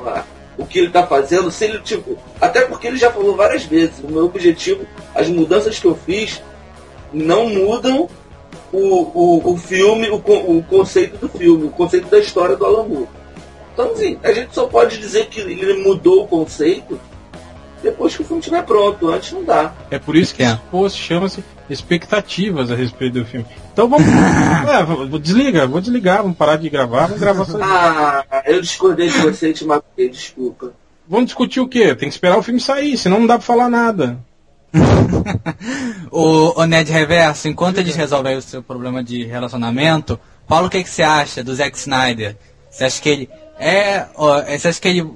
[0.58, 3.98] o que ele tá fazendo, se ele, tipo, até porque ele já falou várias vezes,
[4.02, 6.42] o meu objetivo, as mudanças que eu fiz
[7.12, 8.08] não mudam
[8.72, 12.84] o, o, o filme, o, o conceito do filme, o conceito da história do Alan
[12.84, 13.08] Moore.
[13.72, 16.98] Então, assim, a gente só pode dizer que ele mudou o conceito
[17.82, 19.72] depois que o filme estiver pronto, antes não dá.
[19.90, 20.46] É por isso que É.
[20.46, 23.46] esse post chama-se expectativas a respeito do filme.
[23.72, 24.06] Então vamos.
[24.68, 27.58] é, vou- desliga, vou desligar, vamos parar de gravar, vamos gravar só.
[27.62, 30.72] Ah, eu discordei de você e te matei, desculpa.
[31.08, 31.94] Vamos discutir o quê?
[31.94, 34.18] Tem que esperar o filme sair, senão não dá pra falar nada.
[36.10, 40.70] O, o Ned Reverso, enquanto eles resolvem aí o seu problema de relacionamento, fala o
[40.70, 42.36] que, que você acha do Zack Snyder.
[42.70, 44.06] Você acha que ele é.
[44.14, 45.10] ó, Você acha que ele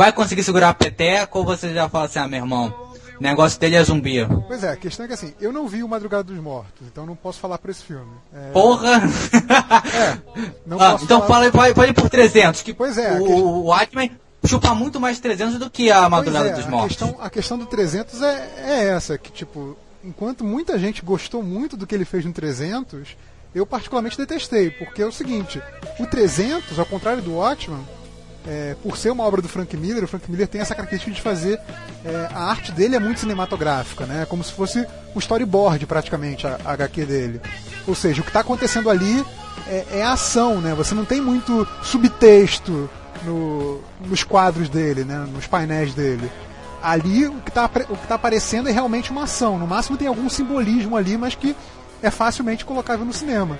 [0.00, 2.72] vai conseguir segurar a peteca ou você já fala assim, ah, meu irmão,
[3.18, 4.26] o negócio dele é zumbi?
[4.48, 7.04] Pois é, a questão é que assim, eu não vi o Madrugada dos Mortos, então
[7.04, 8.10] não posso falar por esse filme.
[8.34, 9.02] É, Porra!
[10.66, 13.20] não Ah, posso então falar- fala, aí, pode, ir por 300, que Pois é, a
[13.20, 14.10] o, questão- o Watchmen
[14.46, 16.96] chupa muito mais 300 do que a Madrugada é, dos a Mortos.
[16.96, 21.76] questão, a questão do 300 é, é essa, que tipo, enquanto muita gente gostou muito
[21.76, 23.08] do que ele fez no 300,
[23.54, 25.60] eu particularmente detestei, porque é o seguinte,
[25.98, 27.84] o 300, ao contrário do Watchman,
[28.46, 31.20] é, por ser uma obra do Frank Miller, o Frank Miller tem essa característica de
[31.20, 31.58] fazer,
[32.04, 36.58] é, a arte dele é muito cinematográfica, né, como se fosse um storyboard praticamente, a,
[36.64, 37.40] a HQ dele.
[37.86, 39.24] Ou seja, o que está acontecendo ali
[39.66, 42.88] é, é ação, né, você não tem muito subtexto
[43.24, 46.30] no- nos quadros dele, né, nos painéis dele
[46.82, 49.58] ali o que está o que tá aparecendo é realmente uma ação.
[49.58, 51.54] No máximo tem algum simbolismo ali, mas que
[52.02, 53.58] é facilmente colocável no cinema.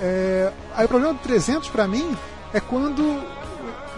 [0.00, 2.16] É, aí o problema do 300 para mim
[2.54, 3.20] é quando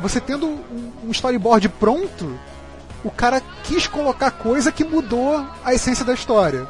[0.02, 2.38] você tendo um, storyboard pronto,
[3.04, 6.66] o cara quis colocar coisa que mudou a essência da história.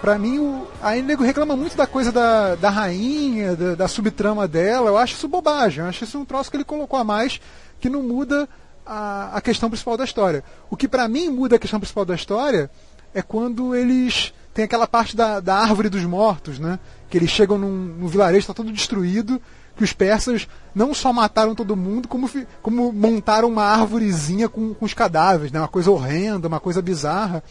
[0.00, 0.66] Pra mim, o...
[0.80, 4.88] aí o nego reclama muito da coisa da, da rainha, da, da subtrama dela.
[4.88, 5.82] Eu acho isso bobagem.
[5.82, 7.40] Eu acho isso um troço que ele colocou a mais
[7.80, 8.48] que não muda
[8.86, 10.44] a, a questão principal da história.
[10.70, 12.70] O que pra mim muda a questão principal da história
[13.14, 14.32] é quando eles.
[14.52, 16.78] Tem aquela parte da, da árvore dos mortos, né?
[17.08, 19.40] Que eles chegam num, num vilarejo, está todo destruído,
[19.80, 22.28] que os persas não só mataram todo mundo, como,
[22.60, 25.58] como montaram uma árvorezinha com, com os cadáveres, né?
[25.58, 27.42] Uma coisa horrenda, uma coisa bizarra.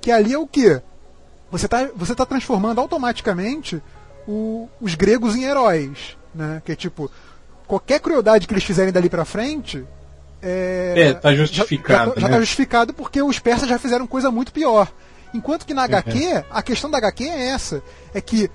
[0.00, 0.80] Que ali é o quê?
[1.50, 3.82] você está você tá transformando automaticamente
[4.28, 6.62] o- os gregos em heróis, né?
[6.64, 7.10] Que é tipo
[7.66, 9.84] qualquer crueldade que eles fizerem dali pra frente
[10.40, 12.34] é, É, tá justificado, Já, já, já né?
[12.34, 14.86] tá justificado porque os persas já fizeram coisa muito pior.
[15.34, 17.82] Enquanto que na HQ, a questão da HQ é essa,
[18.14, 18.48] é que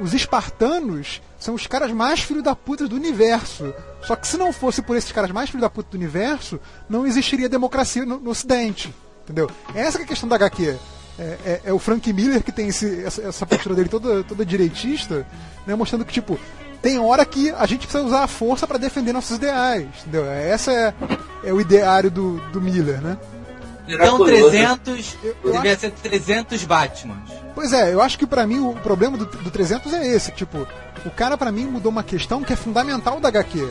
[0.00, 3.74] os espartanos são os caras mais filhos da puta do universo.
[4.02, 7.04] Só que se não fosse por esses caras mais filhos da puta do universo, não
[7.04, 8.94] existiria democracia no, no Ocidente.
[9.24, 9.50] Entendeu?
[9.74, 10.76] Essa que é a questão da HQ.
[11.18, 14.46] É, é, é o Frank Miller que tem esse, essa, essa postura dele toda, toda
[14.46, 15.26] direitista,
[15.66, 16.38] né, mostrando que, tipo,
[16.80, 19.88] tem hora que a gente precisa usar a força para defender nossos ideais.
[20.02, 20.24] Entendeu?
[20.30, 20.94] Essa é,
[21.42, 23.18] é o ideário do, do Miller, né?
[23.88, 25.80] Então 300, eu, devia acho...
[25.80, 27.20] ser 300 Batman.
[27.52, 30.66] Pois é, eu acho que para mim o problema do, do 300 é esse, tipo,
[31.04, 33.70] o cara para mim mudou uma questão que é fundamental da HQ.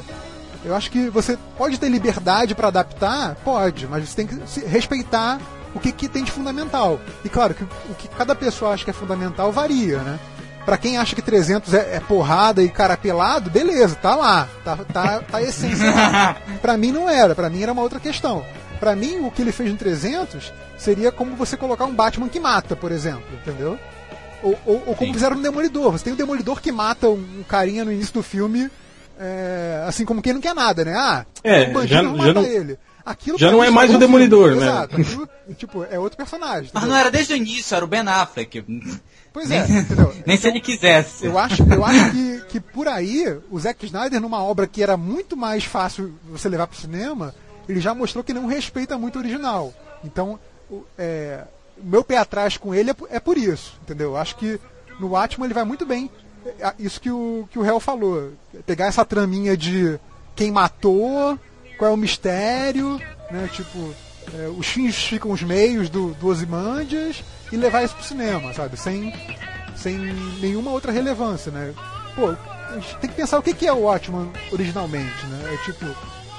[0.63, 5.39] Eu acho que você pode ter liberdade para adaptar, pode, mas você tem que respeitar
[5.73, 6.99] o que, que tem de fundamental.
[7.25, 10.19] E claro, que o que cada pessoa acha que é fundamental varia, né?
[10.65, 14.77] Pra quem acha que 300 é, é porrada e cara pelado, beleza, tá lá, tá,
[14.77, 16.37] tá, tá a essência lá.
[16.61, 18.45] pra mim não era, pra mim era uma outra questão.
[18.79, 22.39] Pra mim, o que ele fez no 300 seria como você colocar um Batman que
[22.39, 23.77] mata, por exemplo, entendeu?
[24.43, 25.13] Ou, ou, ou como Sim.
[25.13, 25.91] fizeram no Demolidor.
[25.91, 28.69] Você tem um Demolidor que mata um carinha no início do filme,
[29.19, 30.93] é, assim como quem não quer nada, né?
[30.95, 32.77] Ah, é, um já, não já não, ele.
[33.05, 34.67] Aquilo já não é mais o Demolidor, né?
[34.67, 36.71] Exato, aquilo, tipo, é outro personagem.
[36.73, 38.63] Mas não era desde o início, era o Ben Affleck.
[39.33, 40.13] Pois nem, é, entendeu?
[40.25, 41.25] Nem se ele quisesse.
[41.25, 44.97] Eu acho, eu acho que, que por aí, o Zack Snyder, numa obra que era
[44.97, 47.33] muito mais fácil você levar pro cinema,
[47.67, 49.73] ele já mostrou que não respeita muito o original.
[50.03, 50.39] Então,
[50.97, 54.11] é, o meu pé atrás com ele é, é por isso, entendeu?
[54.11, 54.59] Eu acho que
[54.99, 56.09] no Watchmen ele vai muito bem.
[56.59, 58.31] É, isso que o, que o Hell falou.
[58.65, 59.99] Pegar essa traminha de
[60.35, 61.37] quem matou,
[61.77, 63.49] qual é o mistério, né?
[63.51, 63.93] Tipo,
[64.33, 68.77] é, os fins ficam os meios do, do Ozymandias e levar isso pro cinema, sabe?
[68.77, 69.13] Sem,
[69.75, 69.97] sem
[70.39, 71.73] nenhuma outra relevância, né?
[72.15, 75.53] Pô, a gente tem que pensar o que, que é o Watchman originalmente, né?
[75.53, 75.85] É tipo,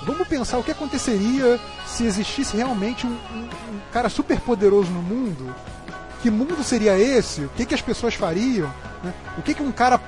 [0.04, 5.02] vamos pensar o que aconteceria se existisse realmente um, um, um cara super poderoso no
[5.02, 5.54] mundo.
[6.22, 7.42] Que mundo seria esse?
[7.42, 8.72] O que, que as pessoas fariam?
[9.02, 9.12] Né?
[9.36, 10.00] O que, que um cara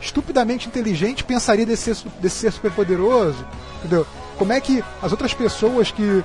[0.00, 3.44] estupidamente inteligente pensaria desse ser, desse ser super poderoso?
[3.78, 4.06] Entendeu?
[4.38, 6.24] Como é que as outras pessoas que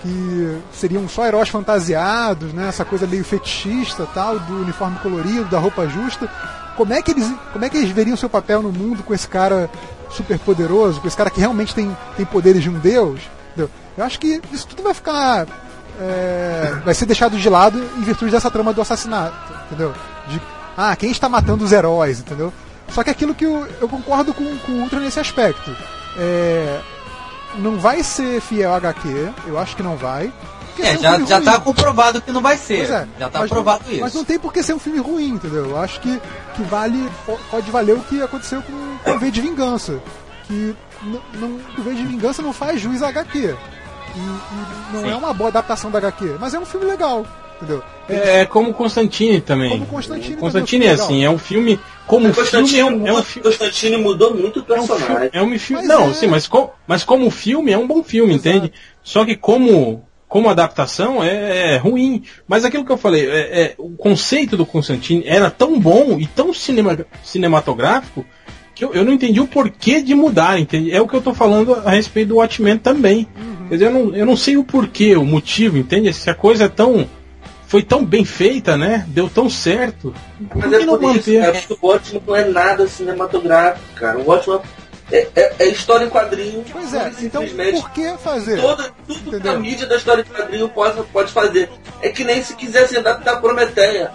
[0.00, 2.68] que seriam só heróis fantasiados, né?
[2.68, 6.30] Essa coisa meio fetichista, tal, do uniforme colorido, da roupa justa.
[6.76, 9.26] Como é que eles, como é que eles veriam seu papel no mundo com esse
[9.26, 9.68] cara
[10.10, 13.20] super poderoso, com esse cara que realmente tem, tem poderes de um deus?
[13.52, 13.70] Entendeu?
[13.96, 15.46] Eu acho que isso tudo vai ficar
[16.00, 19.92] é, vai ser deixado de lado em virtude dessa trama do assassinato, entendeu?
[20.28, 20.40] De
[20.76, 22.52] ah, quem está matando os heróis, entendeu?
[22.90, 25.76] Só que aquilo que eu, eu concordo com, com o Ultra nesse aspecto.
[26.16, 26.80] É,
[27.56, 30.32] não vai ser fiel a HQ, eu acho que não vai.
[30.82, 32.84] É, já, um já tá comprovado que não vai ser.
[32.90, 34.00] É, já tá provado não, isso.
[34.02, 35.70] Mas não tem por que ser um filme ruim, entendeu?
[35.70, 36.20] Eu acho que,
[36.54, 37.08] que vale,
[37.50, 40.00] pode valer o que aconteceu com, com o V de Vingança.
[40.46, 40.74] Que
[41.34, 43.38] não, o V de Vingança não faz juiz a HQ.
[43.38, 45.10] E, e não Sim.
[45.10, 47.26] é uma boa adaptação da HQ, mas é um filme legal.
[47.56, 47.82] Entendeu?
[48.08, 49.70] É, é como Constantine também.
[49.70, 51.78] Como Constantine, Constantine é, é assim, é um filme.
[52.06, 53.48] Como filme é um, é um filme.
[53.48, 55.30] Constantine mudou muito o personagem.
[55.32, 55.86] É um, é filme.
[55.86, 56.14] não, é...
[56.14, 58.48] sim, mas, com, mas como filme é um bom filme, Exato.
[58.48, 58.72] entende?
[59.02, 62.22] Só que como como adaptação é, é, ruim.
[62.46, 66.26] Mas aquilo que eu falei, é, é, o conceito do Constantine era tão bom e
[66.26, 68.24] tão cinema, cinematográfico
[68.74, 70.92] que eu, eu, não entendi o porquê de mudar, entende?
[70.92, 73.26] É o que eu estou falando a respeito do Watchmen também.
[73.36, 73.68] Uhum.
[73.68, 76.12] Quer dizer, eu não, eu não sei o porquê, o motivo, entende?
[76.12, 77.08] Se a coisa é tão
[77.66, 79.04] foi tão bem feita, né?
[79.08, 80.14] Deu tão certo.
[80.54, 81.54] Mas por é não manter?
[81.54, 84.18] Isso, cara, o ótimo não é nada cinematográfico, cara.
[84.18, 84.62] O ótimo
[85.10, 86.64] é, é, é, história em quadrinho.
[86.70, 88.60] Pois é, então por que fazer?
[88.60, 89.40] Toda, tudo Entendeu?
[89.40, 91.70] que a mídia da história em quadrinho pode, pode fazer.
[92.02, 94.10] É que nem se quisesse adaptar Prometeia.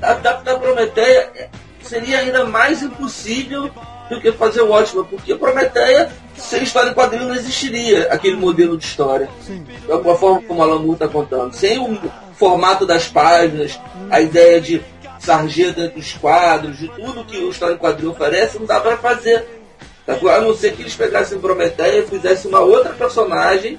[0.00, 1.50] Adaptar Prometeia
[1.82, 3.70] seria ainda mais impossível
[4.08, 8.78] do que fazer o ótimo, porque Prometeia, sem história em quadrinho, não existiria aquele modelo
[8.78, 9.28] de história.
[9.42, 9.64] Sim.
[9.86, 11.52] Da forma como a Lamu está contando.
[11.52, 11.98] Sem o
[12.34, 13.78] formato das páginas,
[14.10, 14.82] a ideia de
[15.18, 18.96] sarjeta dentro dos quadros, de tudo que o História em Quadrinho oferece, não dá para
[18.96, 19.63] fazer.
[20.06, 20.14] Tá?
[20.14, 23.78] A não ser que eles pegassem Prometeia e fizessem uma outra personagem,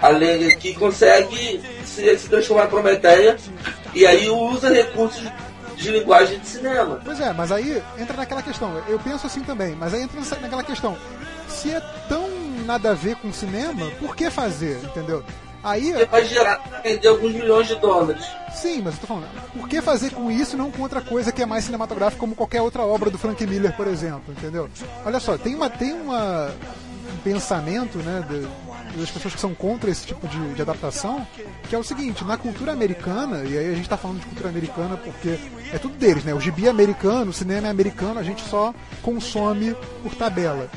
[0.00, 3.36] além que consegue se, se transformar em Prometeia,
[3.94, 5.22] e aí usa recursos
[5.76, 7.00] de linguagem de cinema.
[7.04, 8.82] Pois é, mas aí entra naquela questão.
[8.88, 10.96] Eu penso assim também, mas aí entra naquela questão.
[11.48, 12.28] Se é tão
[12.66, 15.24] nada a ver com cinema, por que fazer, entendeu?
[15.62, 18.24] Aí, Porque vai gerar, vender alguns milhões de dólares.
[18.54, 21.30] Sim, mas eu tô falando, por que fazer com isso e não com outra coisa
[21.30, 24.68] que é mais cinematográfica, como qualquer outra obra do Frank Miller, por exemplo, entendeu?
[25.04, 26.50] Olha só, tem uma, tem uma
[27.12, 31.26] um pensamento, né, de, das pessoas que são contra esse tipo de, de, adaptação,
[31.68, 34.48] que é o seguinte, na cultura americana, e aí a gente está falando de cultura
[34.48, 35.38] americana porque
[35.72, 36.34] é tudo deles, né?
[36.34, 40.68] O gibi é americano, o cinema é americano, a gente só consome por tabela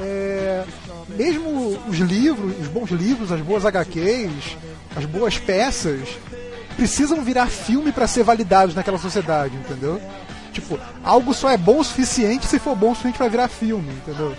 [0.00, 0.64] é,
[1.08, 4.56] mesmo os livros, os bons livros, as boas HQs,
[4.94, 6.08] as boas peças,
[6.76, 10.00] precisam virar filme para ser validados naquela sociedade, entendeu?
[10.52, 13.92] Tipo, algo só é bom o suficiente se for bom o suficiente pra virar filme,
[13.92, 14.36] entendeu?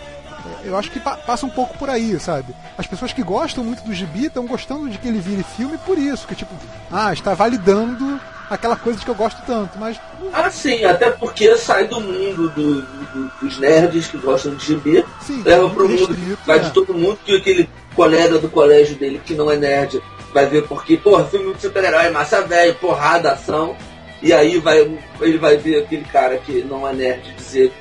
[0.64, 2.56] Eu acho que pa passa um pouco por aí, sabe?
[2.78, 5.98] As pessoas que gostam muito do gibi estão gostando de que ele vire filme por
[5.98, 6.54] isso, que tipo,
[6.92, 10.00] ah, está validando aquela coisa de que eu gosto tanto, mas.
[10.34, 15.06] Ah, sim, até porque sai do mundo do, do, dos nerds que gostam de gibi,
[15.22, 16.62] Sim, leva pro restrito, mundo, vai é.
[16.62, 20.02] de todo mundo que aquele colega do colégio dele que não é nerd
[20.34, 23.76] vai ver porque, porra, filme de super-herói, massa velho, porrada, ação.
[24.22, 24.80] E aí vai,
[25.22, 27.72] ele vai ver aquele cara que não é nerd dizer,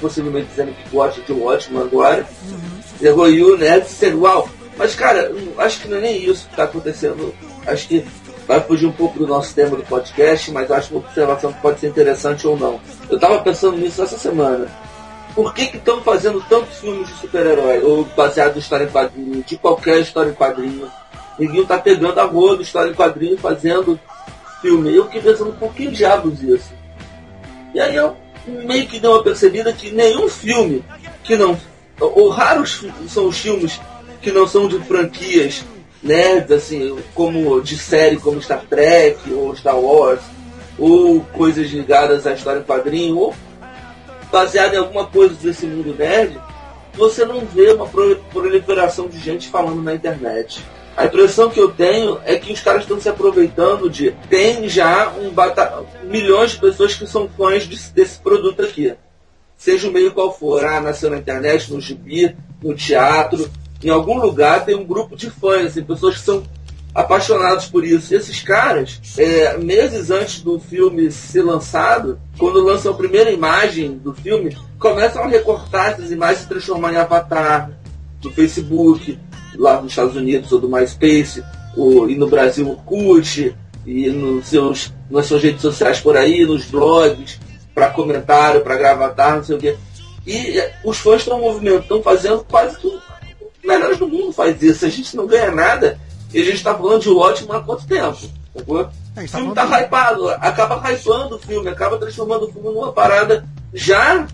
[0.00, 2.26] possivelmente dizendo que gosta de Watchmen agora.
[3.00, 4.48] E o nerd dizendo, uau.
[4.76, 7.34] Mas, cara, acho que não é nem isso que tá acontecendo.
[7.66, 8.04] Acho que
[8.46, 11.80] vai fugir um pouco do nosso tema do podcast, mas acho uma observação que pode
[11.80, 12.80] ser interessante ou não.
[13.08, 14.66] Eu tava pensando nisso essa semana.
[15.34, 17.82] Por que estão fazendo tantos filmes de super-herói?
[17.82, 20.88] Ou baseado em história em quadrinho, de qualquer história em quadrinho.
[21.38, 23.98] Ninguém tá pegando a rua de história em quadrinho e fazendo
[24.60, 24.94] filme.
[24.94, 26.72] Eu fiquei pensando, por que diabos isso?
[27.74, 30.84] E aí eu meio que dei uma percebida que nenhum filme
[31.24, 31.58] que não.
[31.98, 33.80] Ou raros são os filmes
[34.20, 35.64] que não são de franquias
[36.04, 40.20] nerds, assim, como de série como Star Trek ou Star Wars,
[40.78, 43.34] ou coisas ligadas à história em quadrinho, ou
[44.30, 46.38] baseado em alguma coisa desse mundo nerd,
[46.94, 50.64] você não vê uma pro- proliferação de gente falando na internet.
[50.96, 54.12] A impressão que eu tenho é que os caras estão se aproveitando de.
[54.30, 55.82] Tem já um bata...
[56.04, 58.94] milhões de pessoas que são fãs de- desse produto aqui.
[59.56, 60.64] Seja o meio qual for.
[60.64, 63.50] Ah, nasceu na internet, no gibi, no teatro.
[63.84, 66.42] Em algum lugar tem um grupo de fãs, assim, pessoas que são
[66.94, 68.12] apaixonados por isso.
[68.12, 73.98] E esses caras, é, meses antes do filme ser lançado, quando lançam a primeira imagem
[73.98, 77.70] do filme, começam a recortar essas imagens e transformar em avatar
[78.22, 79.18] do Facebook,
[79.56, 81.44] lá nos Estados Unidos, ou do MySpace,
[81.76, 86.46] ou, e no Brasil, o CUT, e nos seus, nas suas redes sociais por aí,
[86.46, 87.38] nos blogs,
[87.74, 89.76] para comentário, para gravatar, não sei o quê.
[90.26, 93.03] E é, os fãs estão movimentando, estão fazendo quase tudo.
[93.64, 94.84] Melhores do mundo faz isso.
[94.84, 95.98] A gente não ganha nada
[96.32, 98.18] e a gente está falando de ótimo há quanto tempo?
[98.56, 98.80] Sacou?
[99.16, 102.68] É, O tá filme tá de- hypado, acaba hypando o filme, acaba transformando o filme
[102.68, 104.26] numa parada já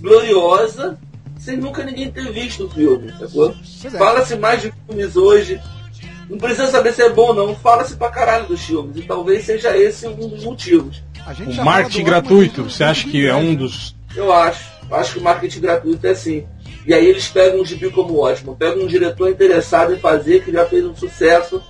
[0.00, 0.98] gloriosa,
[1.38, 3.54] sem nunca ninguém ter visto o filme, sacou?
[3.84, 3.90] É.
[3.90, 5.60] Fala-se mais de filmes hoje.
[6.28, 8.96] Não precisa saber se é bom ou não, fala-se pra caralho dos filmes.
[8.96, 11.02] E talvez seja esse um dos motivos.
[11.60, 13.94] O marketing gratuito, ótimo você acha que é um dos.
[14.14, 14.64] Eu acho.
[14.90, 16.46] Acho que o marketing gratuito é assim.
[16.86, 20.52] E aí eles pegam um gibi como ótimo, pegam um diretor interessado em fazer, que
[20.52, 21.60] já fez um sucesso,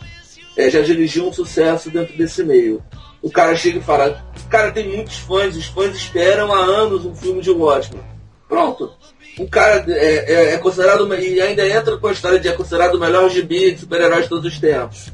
[0.57, 2.83] é, já dirigiu um sucesso dentro desse meio.
[3.23, 7.15] O cara chega e fala, cara, tem muitos fãs, os fãs esperam há anos um
[7.15, 8.03] filme de Watchmen.
[8.49, 8.93] Pronto.
[9.39, 12.95] Um cara é, é- é considerado, e ainda entra com a história de é considerado
[12.95, 15.11] o melhor gibi de super-heróis de todos os tempos.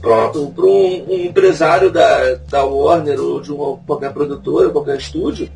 [0.00, 5.48] Pronto, para um, um empresário da, da Warner ou de uma, qualquer produtora, qualquer estúdio,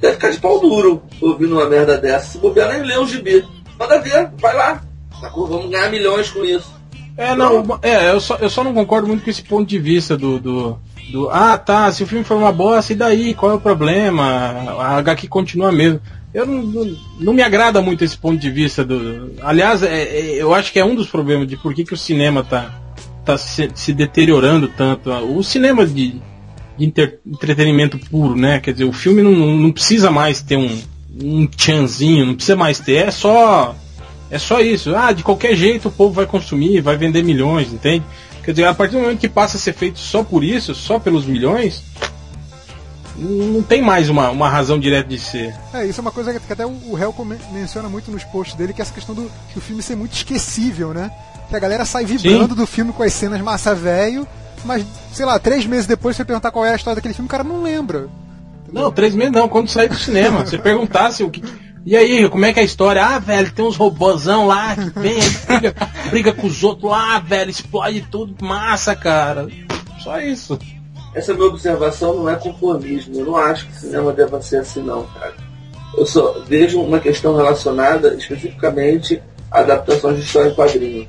[0.00, 2.32] deve ficar de pau duro ouvindo uma merda dessa.
[2.32, 3.44] Se bobear, nem lê o gibi.
[3.78, 4.82] Manda ver, vai lá.
[5.20, 5.46] Sacou?
[5.46, 6.72] Vamos ganhar milhões com isso.
[7.16, 10.16] É, não, é, eu só, eu só não concordo muito com esse ponto de vista
[10.16, 10.78] do, do,
[11.12, 13.34] do, Ah, tá, se o filme for uma bosta, e daí?
[13.34, 14.24] Qual é o problema?
[14.80, 16.00] A HQ continua mesmo.
[16.32, 19.32] Eu não, não, não me agrada muito esse ponto de vista do.
[19.40, 21.96] Aliás, é, é, eu acho que é um dos problemas de por que, que o
[21.96, 22.74] cinema tá,
[23.24, 25.10] tá se, se deteriorando tanto.
[25.10, 26.20] O cinema de,
[26.78, 28.60] de inter- entretenimento puro, né?
[28.60, 30.82] Quer dizer, o filme não, não precisa mais ter um,
[31.22, 33.74] um tchanzinho, não precisa mais ter, é só.
[34.30, 34.94] É só isso.
[34.96, 38.04] Ah, de qualquer jeito o povo vai consumir, vai vender milhões, entende?
[38.42, 40.98] Quer dizer, a partir do momento que passa a ser feito só por isso, só
[40.98, 41.82] pelos milhões,
[43.16, 45.54] não tem mais uma, uma razão direta de ser.
[45.72, 46.72] É, isso é uma coisa que até o
[47.24, 50.14] men- menciona muito nos posts dele, que é essa questão do, do filme ser muito
[50.14, 51.10] esquecível, né?
[51.48, 54.26] Que a galera sai vibrando do filme com as cenas massa velho,
[54.64, 57.30] mas, sei lá, três meses depois você perguntar qual é a história daquele filme, o
[57.30, 58.08] cara não lembra.
[58.72, 60.44] Não, três meses não, quando sair do cinema.
[60.44, 61.42] Você perguntasse o que.
[61.86, 63.04] E aí, como é que é a história?
[63.04, 65.74] Ah, velho, tem uns robôzão lá que vem, aí briga,
[66.10, 69.46] briga com os outros lá, velho, explode tudo, massa, cara.
[70.02, 70.58] Só isso.
[71.14, 73.14] Essa minha observação não é conformismo.
[73.14, 75.34] Eu não acho que o cinema deva ser assim, não, cara.
[75.96, 81.08] Eu só vejo uma questão relacionada especificamente a adaptações de história em quadrinho.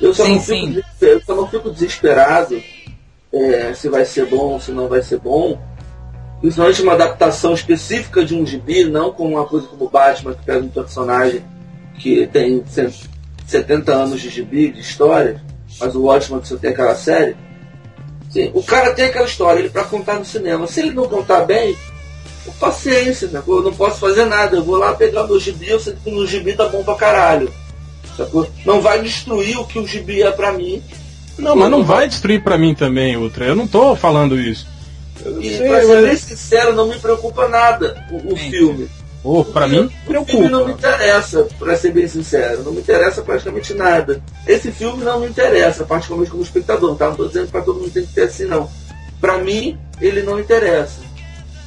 [0.00, 2.60] Eu só, Sim, não, fico, eu só não fico desesperado
[3.34, 5.60] é, se vai ser bom se não vai ser bom.
[6.40, 10.60] Principalmente uma adaptação específica de um gibi, não como uma coisa como Batman, que pega
[10.64, 11.42] um personagem
[11.98, 13.08] que tem cent-
[13.46, 15.40] 70 anos de gibi, de história,
[15.80, 17.36] mas o Watchmen que só tem aquela série.
[18.30, 20.66] Sim, o cara tem aquela história, ele para contar no cinema.
[20.66, 21.76] Se ele não contar bem,
[22.58, 23.30] paciência?
[23.46, 24.56] Eu não posso fazer nada.
[24.56, 27.50] Eu vou lá pegar meu gibi, eu sei que no gibi tá bom pra caralho.
[28.64, 30.82] Não vai destruir o que o gibi é pra mim.
[31.38, 33.44] Não, mas não vai destruir pra mim também, outra.
[33.44, 34.66] Eu não tô falando isso.
[35.40, 38.88] E pra ser bem sincero, não me preocupa nada o, o filme.
[39.22, 42.62] Oh, pra mim, o filme não me interessa, pra ser bem sincero.
[42.62, 44.22] Não me interessa praticamente nada.
[44.46, 46.94] Esse filme não me interessa, particularmente como espectador.
[46.94, 47.08] Tá?
[47.08, 48.68] Não tô dizendo que pra todo mundo tem que ter assim, não.
[49.22, 51.00] Pra mim, ele não interessa.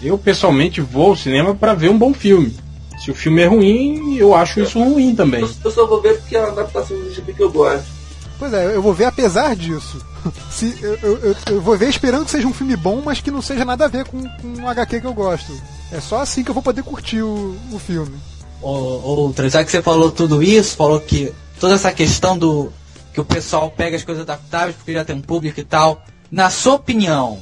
[0.04, 2.56] Eu, pessoalmente, vou ao cinema para ver um bom filme.
[3.04, 5.42] Se o filme é ruim, eu acho isso ruim também.
[5.42, 7.97] Eu só vou ver porque é uma adaptação do gibi que eu gosto.
[8.40, 10.04] Pois é, eu vou ver apesar disso.
[10.52, 13.42] Se, eu, eu, eu, vou ver esperando que seja um filme bom, mas que não
[13.42, 15.54] seja nada a ver com, com um HQ que eu gosto.
[15.92, 18.16] É só assim que eu vou poder curtir o, o filme.
[18.62, 22.72] Outra, já que você falou tudo isso, falou que toda essa questão do
[23.14, 26.04] que o pessoal pega as coisas adaptáveis porque já tem um público e tal.
[26.30, 27.40] Na sua opinião,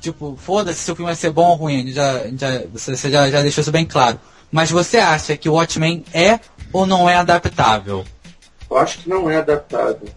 [0.00, 3.30] tipo, foda-se se o filme vai ser bom ou ruim, já, já, você, você já,
[3.30, 4.20] já deixou isso bem claro.
[4.50, 6.40] Mas você acha que o Watchmen é
[6.72, 8.04] ou não é adaptável?
[8.70, 10.08] Eu acho que não é adaptável.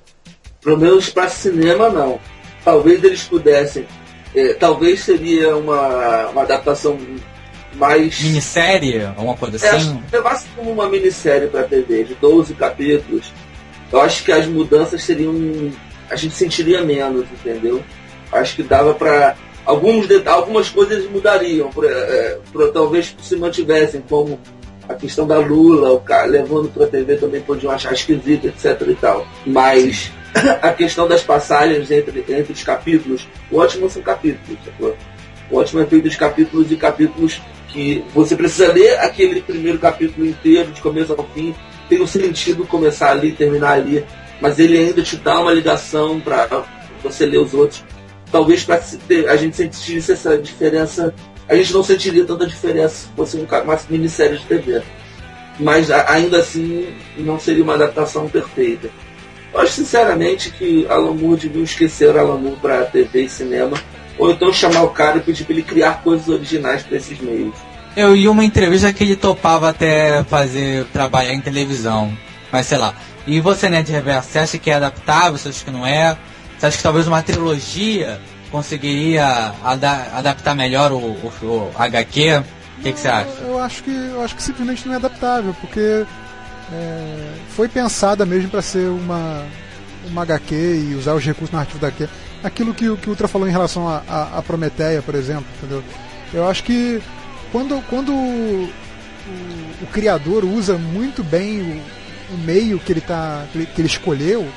[0.62, 2.20] Pelo menos para cinema, não.
[2.64, 3.86] Talvez eles pudessem.
[4.36, 6.98] É, talvez seria uma, uma adaptação
[7.76, 8.22] mais.
[8.22, 9.06] Minissérie?
[9.06, 10.02] Alguma coisa é, assim?
[10.12, 13.34] É, levasse como uma minissérie para TV, de 12 capítulos.
[13.92, 15.34] Eu acho que as mudanças seriam.
[16.10, 17.84] A gente sentiria menos, entendeu?
[18.32, 19.36] Acho que dava para.
[19.66, 24.38] Alguns, algumas coisas mudariam, pra, é, pra, talvez se mantivessem, como
[24.94, 28.82] a questão da Lula, o cara levando para a TV também podiam achar esquisito, etc
[28.88, 29.28] e tal.
[29.46, 30.12] Mas
[30.62, 34.96] a questão das passagens entre, entre os capítulos, o ótimo são capítulos, sacou?
[35.52, 40.26] O ótimo é feito de capítulos e capítulos que você precisa ler aquele primeiro capítulo
[40.26, 41.56] inteiro, de começo ao fim,
[41.90, 44.06] tem um sentido começar ali, terminar ali,
[44.40, 46.64] mas ele ainda te dá uma ligação para
[47.02, 47.84] você ler os outros.
[48.32, 48.82] Talvez para
[49.30, 51.14] a gente sentisse essa diferença,
[51.48, 54.82] a gente não sentiria tanta diferença se fosse uma minissérie de TV.
[55.60, 56.88] Mas ainda assim
[57.18, 58.90] não seria uma adaptação perfeita.
[59.54, 63.78] Eu acho sinceramente que Alan Moore devia esquecer Alan Moore para TV e cinema,
[64.18, 67.54] ou então chamar o cara e pedir para ele criar coisas originais para esses meios.
[67.96, 72.12] Eu ia uma entrevista que ele topava até fazer trabalhar em televisão,
[72.52, 72.96] mas sei lá.
[73.28, 75.38] E você, né, de reverso, você acha que é adaptável?
[75.38, 76.18] Você acha que não é?
[76.58, 78.20] Você acha que talvez uma trilogia
[78.54, 82.44] conseguiria ada adaptar melhor o, o, o HQ?
[82.78, 83.30] O que, que, você acha?
[83.42, 86.06] Eu acho que eu acho que simplesmente não é adaptável, porque
[86.72, 89.44] é, foi pensada mesmo para ser uma,
[90.06, 92.08] uma HQ e usar os recursos narrativos da HQ.
[92.44, 95.84] Aquilo que, que o Ultra falou em relação a, a, a Prometeia, por exemplo, entendeu?
[96.32, 97.02] Eu acho que
[97.52, 101.62] quando, quando o, o, o criador usa muito bem
[102.30, 104.48] o, o meio que ele, tá, que ele, que ele escolheu,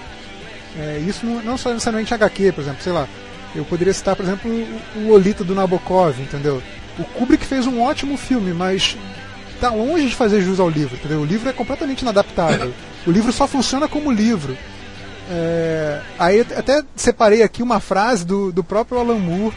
[0.78, 3.08] é, isso não, não só necessariamente HQ, por exemplo, sei lá,
[3.56, 4.50] eu poderia citar, por exemplo,
[4.96, 6.62] o, Lolita do Nabokov, entendeu?
[6.98, 8.96] O Kubrick fez um ótimo filme, mas
[9.60, 11.20] tá longe de fazer jus ao livro, entendeu?
[11.20, 12.72] O livro é completamente inadaptável.
[13.06, 14.56] O livro só funciona como livro.
[15.28, 19.54] É, aí até separei aqui uma frase do, do próprio Alan Moore,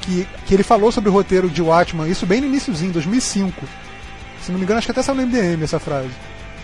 [0.00, 3.66] que, que ele falou sobre o roteiro de Watchman, isso bem no iníciozinho, 2005.
[4.42, 6.10] Se não me engano, acho que até saiu no MDM essa frase.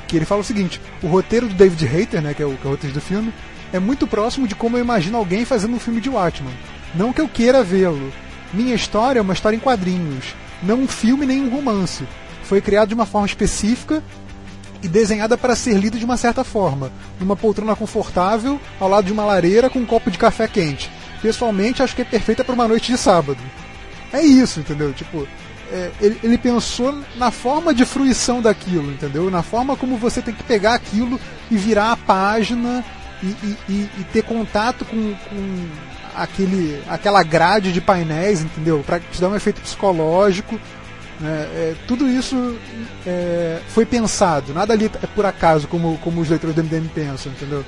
[0.09, 2.67] Que ele fala o seguinte: o roteiro do David Hayter, né, que é o, que
[2.67, 3.33] é o roteiro do filme,
[3.73, 6.53] é muito próximo de como eu imagino alguém fazendo um filme de Watchman.
[6.95, 8.13] Não que eu queira vê-lo.
[8.53, 12.05] Minha história é uma história em quadrinhos, não um filme nem um romance
[12.49, 14.03] foi criado de uma forma específica
[14.83, 19.13] e desenhada para ser lida de uma certa forma, numa poltrona confortável, ao lado de
[19.13, 20.91] uma lareira com um copo de café quente.
[21.21, 23.39] Pessoalmente, acho que é perfeita para uma noite de sábado.
[24.13, 24.95] É isso, entendeu?
[24.95, 25.29] Tipo,
[25.71, 29.31] é, ele, ele, pensou na forma de fruição daquilo, entendeu?
[29.31, 31.21] Na forma como você tem que pegar aquilo
[31.51, 32.83] e virar a página
[33.23, 35.69] e, e, e, e ter contato com, com
[36.23, 38.83] aquele, aquela grade de painéis, entendeu?
[38.87, 40.59] Para te dar um efeito psicológico
[41.21, 41.49] né?
[41.53, 42.57] É, tudo isso
[43.07, 47.33] é, foi pensado, nada ali é por acaso, como, como os leitores do MDM pensam,
[47.33, 47.65] entendeu?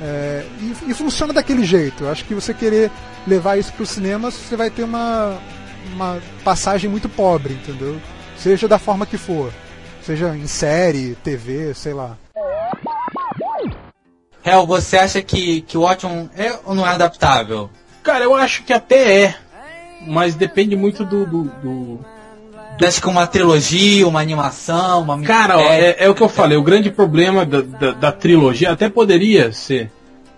[0.00, 2.04] É, e, e, funciona daquele jeito.
[2.04, 2.90] Eu acho que você querer
[3.26, 5.38] levar isso para o cinema, você vai ter uma,
[5.92, 8.00] uma passagem muito pobre, entendeu?
[8.36, 9.52] Seja da forma que for.
[10.02, 12.16] Seja em série, TV, sei lá.
[14.44, 17.70] Hel, você acha que, que o Watchmen é ou não é adaptável?
[18.04, 19.34] Cara, eu acho que até é.
[20.06, 22.00] Mas depende muito do, do, do
[22.82, 26.62] Acho que uma trilogia, uma animação, uma Cara, é, é, o que eu falei, o
[26.62, 29.90] grande problema da, da, da trilogia, até poderia ser,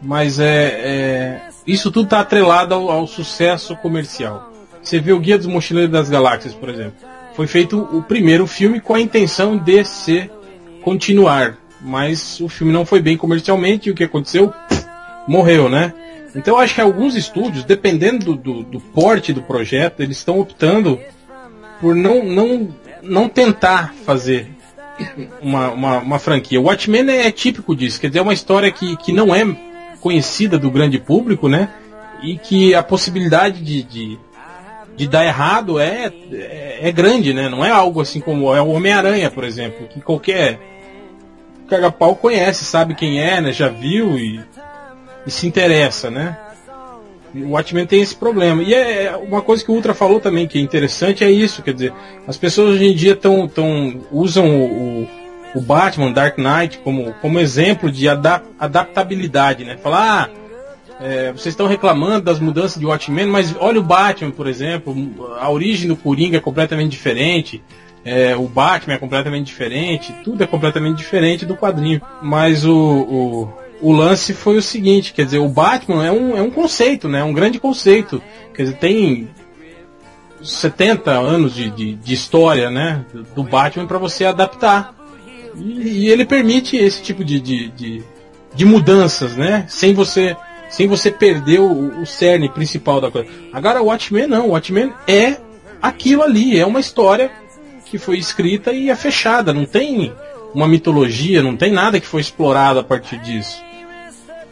[0.02, 4.52] mas é, é isso tudo está atrelado ao, ao, sucesso comercial.
[4.82, 6.94] Você vê o Guia dos Mochileiros das Galáxias, por exemplo.
[7.34, 10.30] Foi feito o primeiro filme com a intenção de ser
[10.82, 14.52] continuar, mas o filme não foi bem comercialmente e o que aconteceu?
[15.26, 15.92] Morreu, né?
[16.37, 21.01] Então acho que alguns estúdios, dependendo do, do, do porte do projeto, eles estão optando
[21.80, 22.68] por não, não,
[23.03, 24.49] não tentar fazer
[25.41, 26.61] uma, uma, uma franquia.
[26.61, 29.45] O Watchmen é, típico disso, quer dizer, é uma história que, que não é
[30.01, 31.70] conhecida do grande público, né?
[32.22, 34.18] E que a possibilidade de, de,
[34.95, 37.49] de dar errado é, é, é grande, né?
[37.49, 40.59] Não é algo assim como é o Homem-Aranha, por exemplo, que qualquer
[41.68, 43.53] caga-pau conhece, sabe quem é, né?
[43.53, 44.41] Já viu e,
[45.27, 46.39] e se interessa, né?
[47.35, 48.62] O Watchmen tem esse problema.
[48.62, 51.62] E é, é uma coisa que o Ultra falou também que é interessante é isso,
[51.62, 51.93] quer dizer,
[52.27, 55.09] as pessoas hoje em dia tão, tão usam o,
[55.55, 59.77] o Batman, Dark Knight, como, como exemplo de adap adaptabilidade, né?
[59.77, 60.47] Falar, ah,
[61.01, 64.95] é, vocês estão reclamando das mudanças de Watchmen, mas olha o Batman, por exemplo,
[65.39, 67.62] a origem do Coringa é completamente diferente,
[68.03, 72.01] é, o Batman é completamente diferente, tudo é completamente diferente do quadrinho.
[72.22, 76.43] Mas o, o, o, lance foi o seguinte, quer dizer, o Batman é um, é
[76.43, 77.20] um conceito, né?
[77.20, 78.22] É um grande conceito.
[78.55, 79.29] Quer dizer, tem
[80.43, 83.05] 70 anos de, de, de história, né?
[83.35, 84.95] Do Batman para você adaptar.
[85.57, 88.05] E, e, ele permite esse tipo de, de, de,
[88.55, 89.66] de mudanças, né?
[89.68, 90.37] Sem você
[90.68, 93.31] sem você perder o, o cerne principal da coisa.
[93.53, 95.37] Agora o Watchmen não, o Watchmen é
[95.81, 97.31] aquilo ali, é uma história
[97.85, 100.12] que foi escrita e é fechada, não tem
[100.57, 103.62] uma mitologia, não tem nada que foi explorado a partir disso.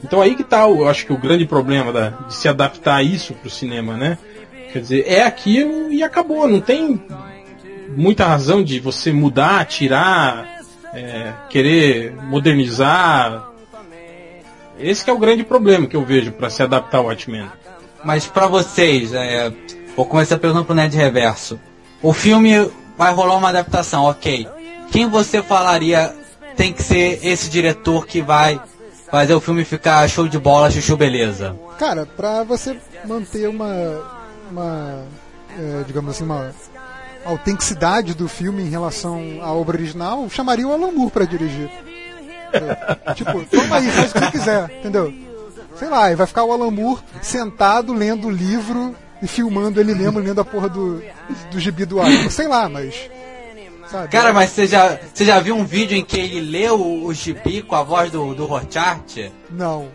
[0.02, 3.02] Então aí que tá, eu acho que o grande problema da, de se adaptar a
[3.02, 4.18] isso para o cinema, né?
[4.70, 7.02] Quer dizer, é aquilo e acabou, não tem
[7.96, 10.61] muita razão de você mudar, tirar,
[10.92, 13.48] é, querer modernizar,
[14.78, 17.48] esse é o grande problema que eu vejo para se adaptar ao Watchmen.
[18.05, 19.50] Mas para vocês, é,
[19.96, 21.59] vou começar perguntando pro Ned Reverso.
[22.02, 24.46] O filme vai rolar uma adaptação, ok.
[24.95, 26.14] Quem você falaria
[26.57, 28.61] tem que ser esse diretor que vai
[29.11, 31.57] fazer o filme ficar show de bola, chuchu beleza?
[31.80, 33.74] Cara, pra você manter uma,
[34.49, 35.05] uma
[35.59, 36.55] é, digamos assim, uma
[37.24, 41.68] autenticidade do filme em relação à obra original, chamaria o Alan Moore pra dirigir
[43.16, 45.12] tipo, toma aí, faz o que você quiser, entendeu?
[45.74, 49.92] Sei lá, e vai ficar o Alan Moore sentado lendo o livro e filmando ele
[49.92, 51.03] mesmo lendo a porra do,
[51.51, 52.30] do gibi do Arthur.
[52.30, 53.11] Sei lá, mas.
[53.87, 54.09] Sabe?
[54.09, 57.14] Cara, mas você já, você já viu um vídeo em que ele lê o, o
[57.14, 59.32] gibi com a voz do, do Rorschach?
[59.51, 59.89] Não.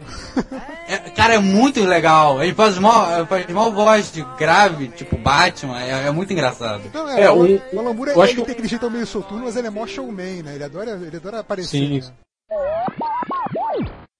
[0.88, 2.42] É, cara, é muito legal.
[2.44, 6.82] Ele faz uma, faz uma voz de grave, tipo Batman, é, é muito engraçado.
[6.94, 9.56] Não, é, é o, o Alan Moore, ele, ele tem aquele jeito meio soturno, mas
[9.56, 10.56] ele é mó showman, né?
[10.56, 11.78] Ele adora, ele adora aparecer.
[11.78, 12.00] Sim.
[12.00, 12.12] Né?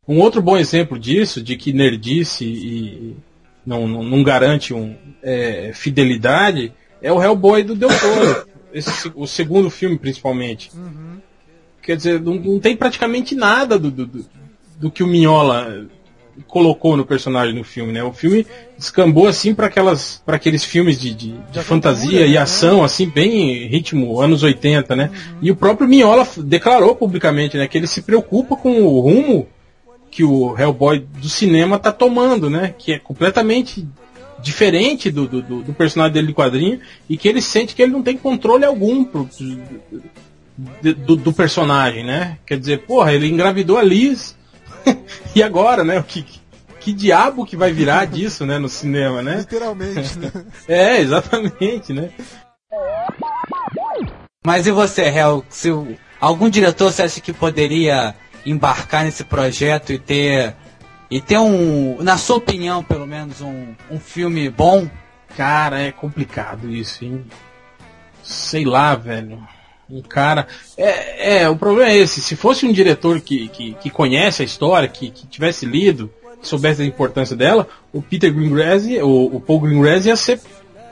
[0.08, 3.18] Um outro bom exemplo disso, de que nerdice e
[3.66, 8.49] não, não, não garante um, é, fidelidade, é o Hellboy do Del Toro.
[8.74, 10.72] Esse, o segundo filme, principalmente.
[10.76, 11.18] Uhum.
[11.82, 14.26] Quer dizer, não, não, tem praticamente nada do, do,
[14.78, 15.88] do, que o Minhola
[16.48, 18.04] colocou no personagem no filme, né?
[18.04, 18.46] O filme
[18.78, 22.38] descambou assim para aquelas para aqueles filmes de, de, de fantasia e né?
[22.38, 25.12] ação assim bem ritmo anos 80, né?
[25.42, 29.48] E o próprio Miola declarou publicamente, né, que ele se preocupa com o rumo
[30.12, 32.74] que o Hellboy do cinema tá tomando, né?
[32.78, 33.88] Que é completamente
[34.42, 36.80] diferente do, do, do personagem dele de quadrinho
[37.10, 39.30] e que ele sente que ele não tem controle algum pro,
[40.82, 42.38] do, do, personagem, né?
[42.46, 44.36] Quer dizer, porra, ele engravidou a Liz
[45.36, 46.00] e agora, né?
[46.00, 46.26] O que,
[46.80, 49.38] que diabo que vai virar disso, né, no cinema, né?
[49.40, 50.32] Literalmente, né?
[50.68, 52.10] é, exatamente, né?
[54.46, 55.44] Mas e você, Hel?
[55.50, 55.70] Se
[56.20, 58.16] algum diretor você acha que poderia
[58.46, 60.56] embarcar nesse projeto e ter
[61.10, 64.88] e ter um, na sua opinião, pelo menos um, um filme bom?
[65.36, 67.26] Cara, é complicado isso, hein?
[68.24, 69.42] Sei lá, velho
[69.90, 70.48] um cara.
[70.78, 72.22] É, é, o problema é esse.
[72.22, 76.48] Se fosse um diretor que, que, que conhece a história, que, que tivesse lido, que
[76.48, 80.40] soubesse da importância dela, o Peter Greengrass, o, o Paul Greengrass ia ser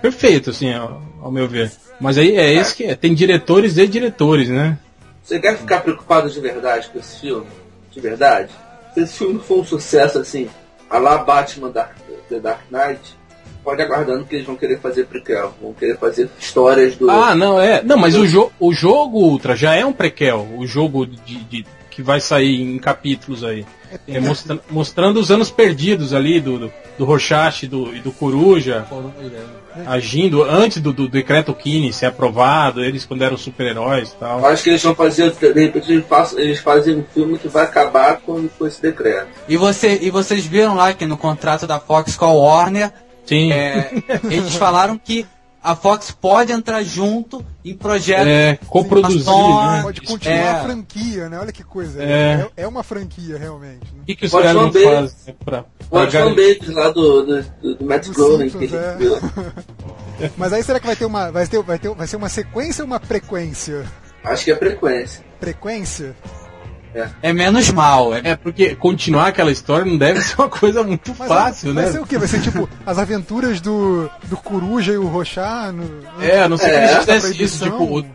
[0.01, 1.71] perfeito, assim, ao, ao meu ver.
[1.99, 2.95] Mas aí é esse que é.
[2.95, 4.77] Tem diretores e diretores, né?
[5.23, 7.47] Você quer ficar preocupado de verdade com esse filme?
[7.91, 8.49] De verdade?
[8.97, 10.49] Se esse filme for um sucesso assim,
[10.89, 11.95] a lá Batman Dark,
[12.29, 13.15] The Dark Knight,
[13.63, 17.07] pode aguardando que eles vão querer fazer prequel, vão querer fazer histórias do.
[17.07, 17.83] Ah, não, é.
[17.83, 21.65] Não, mas o, jo o jogo Ultra já é um prequel, o jogo de, de
[21.91, 23.67] que vai sair em capítulos aí.
[24.07, 28.11] É, mostra mostrando os anos perdidos ali do, do, do Rorschach e do, e do
[28.11, 28.85] Coruja
[29.85, 34.45] agindo antes do, do decreto Kine ser aprovado, eles quando eram super-heróis e tal.
[34.45, 37.63] Acho que eles vão fazer, de repente eles fazem, eles fazem um filme que vai
[37.63, 39.27] acabar com, com esse decreto.
[39.47, 42.91] E, você, e vocês viram lá que no contrato da Fox com a Warner
[43.25, 43.51] Sim.
[43.51, 43.91] É,
[44.23, 45.25] eles falaram que
[45.67, 48.25] a Fox pode entrar junto em projetos.
[48.25, 49.25] É, coproduzir.
[49.25, 49.81] Né?
[49.81, 50.49] Pode continuar é.
[50.49, 51.39] a franquia, né?
[51.39, 52.01] Olha que coisa.
[52.01, 53.83] É, é, é uma franquia, realmente.
[53.93, 53.99] Né?
[54.01, 55.35] O que, que os caras não fazem?
[55.43, 58.51] Pra, o John Bates lá do, do, do, do Matt Groening.
[60.21, 60.29] É.
[60.37, 61.31] Mas aí será que vai ter uma.
[61.31, 63.85] Vai, ter, vai, ter, vai ser uma sequência ou uma frequência?
[64.23, 65.25] Acho que é frequência.
[65.37, 66.15] Frequência?
[67.21, 68.13] É menos mal.
[68.13, 71.85] É, É porque continuar aquela história não deve ser uma coisa muito Mas fácil, vai
[71.85, 71.91] né?
[71.91, 72.17] ser o quê?
[72.17, 76.57] Vai ser tipo as aventuras do, do Coruja e o Rochá no, É, a não
[76.57, 78.05] ser que É, eles da fizessem isso, tipo, o,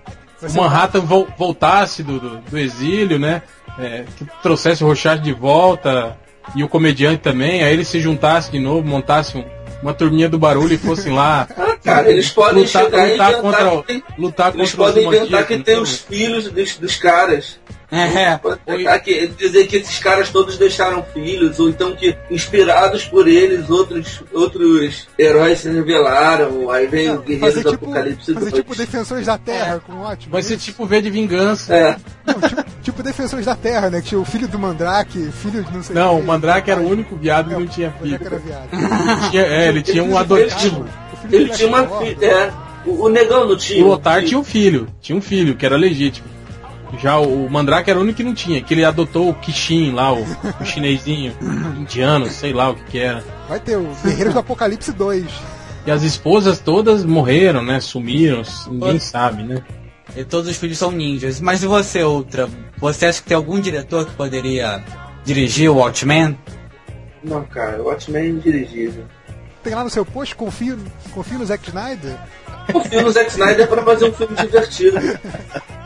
[0.41, 3.43] Vai o Manhattan vol- voltasse do, do, do exílio, né?
[3.79, 6.17] É, que trouxesse o Rochard de volta
[6.57, 10.39] e o comediante também, aí eles se juntassem de novo, montassem um- uma turminha do
[10.39, 13.77] barulho e fossem lá Ah, cara, eles podem lutar, chegar e lutar inventar contra, que
[13.77, 15.79] o- tem, lutar eles contra os podem inventar que tem?
[15.81, 17.59] os filhos dos, dos caras.
[17.93, 18.37] É.
[18.39, 23.29] Pode inventar que, dizer que esses caras todos deixaram filhos, ou então que, inspirados por
[23.29, 26.71] eles, outros, outros heróis se revelaram.
[26.71, 28.53] Aí vem o Guerreiro fazer do tipo, Apocalipse fazer 2.
[28.63, 30.33] tipo Defensores da Terra com ótimo.
[30.33, 31.75] Vai ser tipo V de vingança.
[31.75, 34.01] É, Não, tipo, tipo Defensores da Terra, né?
[34.01, 36.25] Que tinha o filho do Mandrake, filho de não sei Não, quem.
[36.25, 38.19] o Mandrake era o único viado que É, não tinha o filho.
[38.25, 38.69] era viado.
[38.73, 40.87] Ele tinha- é, ele tinha um adotivo.
[41.13, 42.27] O filho ele tinha uma filha.
[42.27, 42.53] É,
[42.87, 43.85] o, o negão não tinha.
[43.85, 46.27] O Lotar tinha um filho, tinha um filho que era legítimo.
[46.99, 50.13] Já o Mandrake era o único que não tinha, que ele adotou o Kishin lá,
[50.13, 50.23] o,
[50.61, 51.35] o chinesinho,
[51.79, 53.25] indiano, sei lá o que que era.
[53.49, 55.27] Vai ter o Guerreiros do Apocalipse 2.
[55.87, 57.81] E as esposas todas morreram, né?
[57.81, 59.63] Sumiram, ninguém sabe, né?
[60.15, 61.41] E todos os filhos são ninjas.
[61.41, 62.49] Mas e você, outra?
[62.79, 64.85] Você acha que tem algum diretor que poderia
[65.25, 66.39] dirigir o Watchmen?
[67.25, 69.05] Não, cara, o Watchmen é indirigível.
[69.63, 70.79] Tem lá no seu post, confio,
[71.13, 72.17] confio no Zack Snyder.
[72.71, 74.99] Confio no Zack Snyder pra fazer um filme divertido.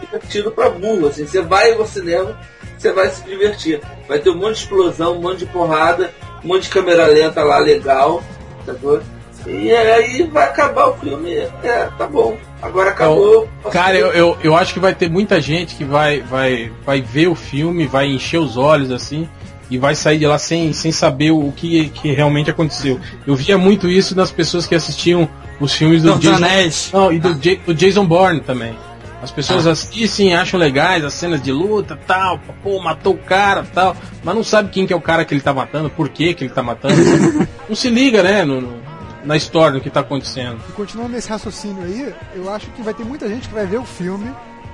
[0.01, 1.27] divertido pra burro, assim.
[1.27, 2.39] Você vai ao cinema,
[2.77, 3.81] você vai se divertir.
[4.09, 6.13] Vai ter um monte de explosão, um monte de porrada,
[6.45, 8.23] um monte de câmera lenta lá legal,
[8.65, 9.01] sacou?
[9.47, 11.35] E aí vai acabar o filme.
[11.63, 12.37] É, tá bom.
[12.61, 13.49] Agora acabou.
[13.63, 17.01] posso Cara, eu, eu, eu acho que vai ter muita gente que vai, vai, vai
[17.01, 19.29] ver o filme, vai encher os olhos assim
[19.71, 23.01] e vai sair de lá sem, sem saber o que, que realmente aconteceu.
[23.27, 25.29] Eu via muito isso nas pessoas que assistiam
[25.61, 26.91] os filmes do Jason, Anéis.
[26.93, 28.77] não, e do, do Jason Bourne também.
[29.23, 33.97] As pessoas assistem, acham legais as cenas de luta, tal, pô, matou o cara, tal,
[34.23, 36.45] mas não sabe quem que é o cara que ele tá matando, por que que
[36.45, 36.95] ele tá matando.
[37.69, 38.87] não se liga, né, no- no-
[39.25, 40.61] na história, no que tá acontecendo.
[40.69, 43.79] E continuando nesse raciocínio aí, eu acho que vai ter muita gente que vai ver
[43.79, 44.31] o filme,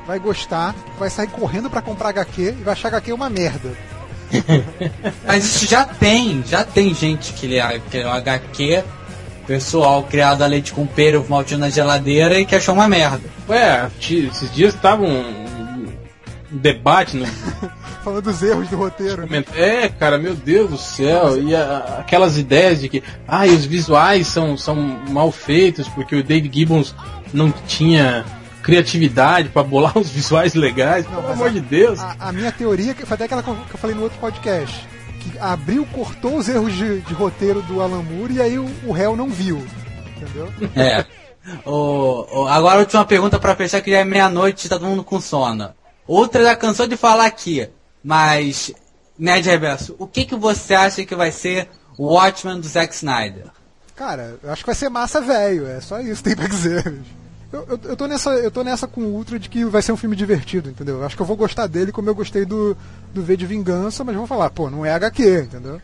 [0.06, 3.70] vai gostar, vai sair correndo pra comprar HQ e vai achar HQ uma merda.
[5.26, 7.60] Mas isso já tem, já tem gente que lê,
[7.90, 8.82] que lê o HQ,
[9.56, 13.20] pessoal criado a leite com pera, o maltinho na geladeira e que achou uma merda.
[13.46, 15.86] Ué, esses dias tava um, um
[16.50, 17.26] debate no
[18.02, 19.26] Falando dos erros do roteiro.
[19.30, 19.44] né?
[19.54, 21.38] É, cara, meu Deus do céu.
[21.40, 24.74] E a- aquelas ideias de que, ah, os visuais são, são
[25.10, 26.94] mal feitos porque o David Gibbons
[27.32, 28.24] não tinha
[28.62, 31.06] criatividade pra bolar os visuais legais.
[31.06, 32.00] Pelo mas amor a- de Deus.
[32.00, 34.88] A, a minha teoria, que foi até aquela que eu falei no outro podcast,
[35.22, 38.92] que abriu, cortou os erros de, de roteiro do Alan Moore e aí o, o
[38.92, 39.64] réu não viu.
[40.16, 40.48] Entendeu?
[40.76, 41.04] É.
[41.66, 44.88] O, o- agora a última pergunta pra fechar, que já é meia-noite e tá todo
[44.88, 45.70] mundo com sono.
[46.06, 47.68] Outra já cansou de falar aqui,
[48.02, 48.72] mas,
[49.18, 51.68] Ned Reverso, o que, que você acha que vai ser
[51.98, 53.46] o Watchmen do Zack Snyder?
[53.96, 57.00] Cara, eu acho que vai ser massa velho, é só isso que tem pra dizer.
[57.52, 59.92] Eu, eu, eu tô nessa, eu tô nessa com o Ultra de que vai ser
[59.92, 60.98] um filme divertido, entendeu?
[60.98, 62.76] Eu acho que eu vou gostar dele como eu gostei do,
[63.12, 65.80] do V de Vingança, mas vou falar, pô, não é HQ, entendeu?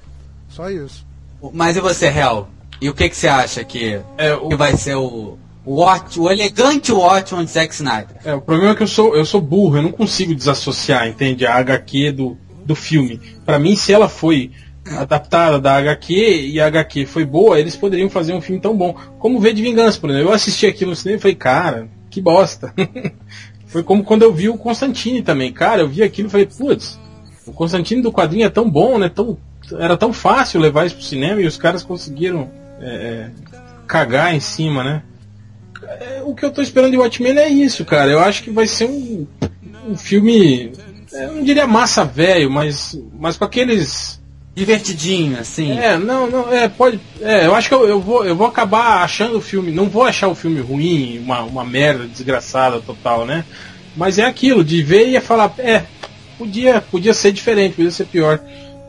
[0.48, 1.06] Só isso.
[1.52, 2.48] Mas e você, Hel?
[2.80, 6.18] E o que, que você acha que, É, o- que vai ser o, o, Watch,
[6.18, 8.16] o elegante Watchmen de Zack Snyder?
[8.24, 11.44] É, o problema é que eu sou, eu sou burro, eu não consigo desassociar, entende?
[11.46, 13.20] A HQ do, do filme.
[13.44, 14.52] Pra mim, se ela foi
[14.96, 16.14] adaptada da HQ
[16.46, 18.94] e a HQ foi boa, eles poderiam fazer um filme tão bom.
[19.18, 20.28] Como V de Vingança, por exemplo.
[20.28, 22.72] Eu assisti aquilo no cinema e falei, cara, que bosta.
[23.66, 25.52] foi como quando eu vi o Constantine também.
[25.52, 26.98] Cara, eu vi aquilo e falei, putz,
[27.46, 29.08] o Constantine do quadrinho é tão bom, né?
[29.08, 29.38] Tão,
[29.78, 33.30] era tão fácil levar isso pro cinema e os caras conseguiram é, é,
[33.86, 35.02] cagar em cima, né?
[35.82, 38.10] É, o que eu tô esperando de Watchmen é isso, cara.
[38.10, 39.26] Eu acho que vai ser um,
[39.88, 40.72] um filme,
[41.12, 44.20] é, eu não diria massa velho, mas, mas com aqueles.
[44.54, 45.78] Divertidinho, assim.
[45.78, 46.98] É, não, não, é, pode.
[47.20, 49.70] É, eu acho que eu, eu, vou, eu vou acabar achando o filme.
[49.70, 53.44] Não vou achar o filme ruim, uma, uma merda desgraçada total, né?
[53.96, 55.84] Mas é aquilo, de ver e ia falar, é,
[56.36, 58.40] podia, podia ser diferente, podia ser pior.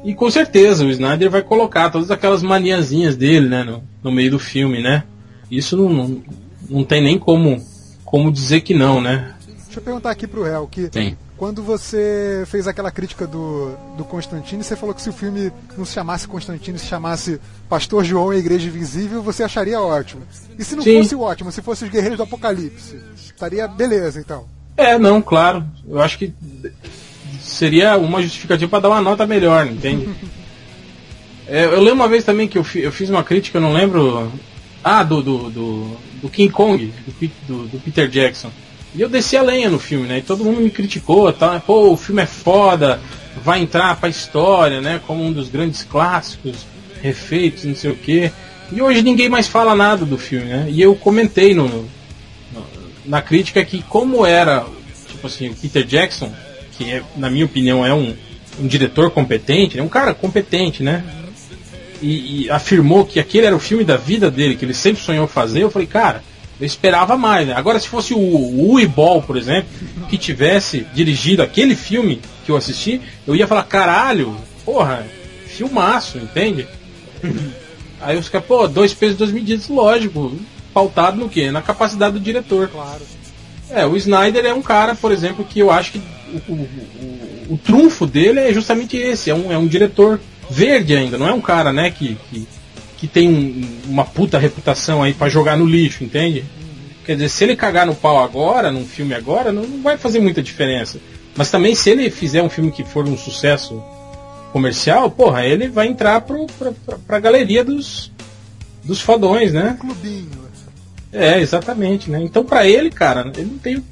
[0.03, 4.31] E com certeza o Snyder vai colocar todas aquelas maniazinhas dele, né, no, no meio
[4.31, 5.03] do filme, né?
[5.51, 6.21] Isso não, não,
[6.69, 7.61] não tem nem como,
[8.05, 9.33] como dizer que não, né?
[9.65, 11.17] Deixa eu perguntar aqui pro réu, que Sim.
[11.39, 15.85] Quando você fez aquela crítica do, do Constantine, você falou que se o filme não
[15.85, 20.21] se chamasse Constantine, se chamasse Pastor João e a Igreja Invisível, você acharia ótimo.
[20.57, 21.01] E se não Sim.
[21.01, 24.45] fosse ótimo, se fosse os Guerreiros do Apocalipse, estaria beleza então.
[24.75, 25.65] É, não, claro.
[25.87, 26.33] Eu acho que
[27.41, 30.09] seria uma justificativa para dar uma nota melhor, entende?
[31.51, 33.73] É, eu lembro uma vez também que eu, fi- eu fiz uma crítica, eu não
[33.73, 34.31] lembro.
[34.83, 38.51] Ah, do, do, do, do King Kong, do, do- do Peter Jackson.
[38.95, 40.17] E eu desci a lenha no filme, né?
[40.17, 41.59] E todo mundo me criticou, tá?
[41.59, 42.99] Pô, o filme é foda,
[43.43, 44.99] vai entrar pra história, né?
[45.05, 46.65] Como um dos grandes clássicos,
[47.01, 48.31] refeitos, não sei o quê.
[48.71, 50.67] E hoje ninguém mais fala nada do filme, né?
[50.69, 51.99] E eu comentei no, no
[53.05, 54.65] na crítica que como era,
[55.07, 56.31] tipo assim, o Peter Jackson,
[56.77, 58.15] que é, na minha opinião é um,
[58.59, 61.03] um diretor competente, é um cara competente, né?
[62.01, 65.27] E, e, afirmou que aquele era o filme da vida dele, que ele sempre sonhou
[65.27, 66.23] fazer, eu falei, cara,
[66.59, 67.53] eu esperava mais, né?
[67.55, 69.69] Agora, se fosse o, o Uwe Ball, por exemplo,
[70.09, 74.35] que tivesse dirigido aquele filme que eu assisti, eu ia falar, caralho,
[74.65, 75.05] porra,
[75.47, 76.67] filmaço, entende?
[78.01, 80.33] Aí os caras, pô, dois pesos, dois medidas, lógico.
[80.73, 81.51] Pautado no quê?
[81.51, 82.67] Na capacidade do diretor.
[82.69, 83.01] Claro.
[83.69, 86.01] É, o Snyder é um cara, por exemplo, que eu acho que
[86.47, 89.29] o, o, o, o trunfo dele é justamente esse.
[89.29, 92.47] É um, é um diretor verde ainda, não é um cara, né, que, que,
[92.99, 96.43] que tem um, uma puta reputação aí para jogar no lixo, entende?
[97.05, 100.19] Quer dizer, se ele cagar no pau agora, num filme agora, não, não vai fazer
[100.19, 100.99] muita diferença.
[101.35, 103.81] Mas também se ele fizer um filme que for um sucesso
[104.51, 108.11] comercial, porra, ele vai entrar pro, pra, pra, pra galeria dos,
[108.83, 109.77] dos fodões, né?
[109.79, 110.27] Clubinho.
[111.11, 112.21] É, exatamente, né?
[112.21, 113.83] Então para ele, cara, ele não tem.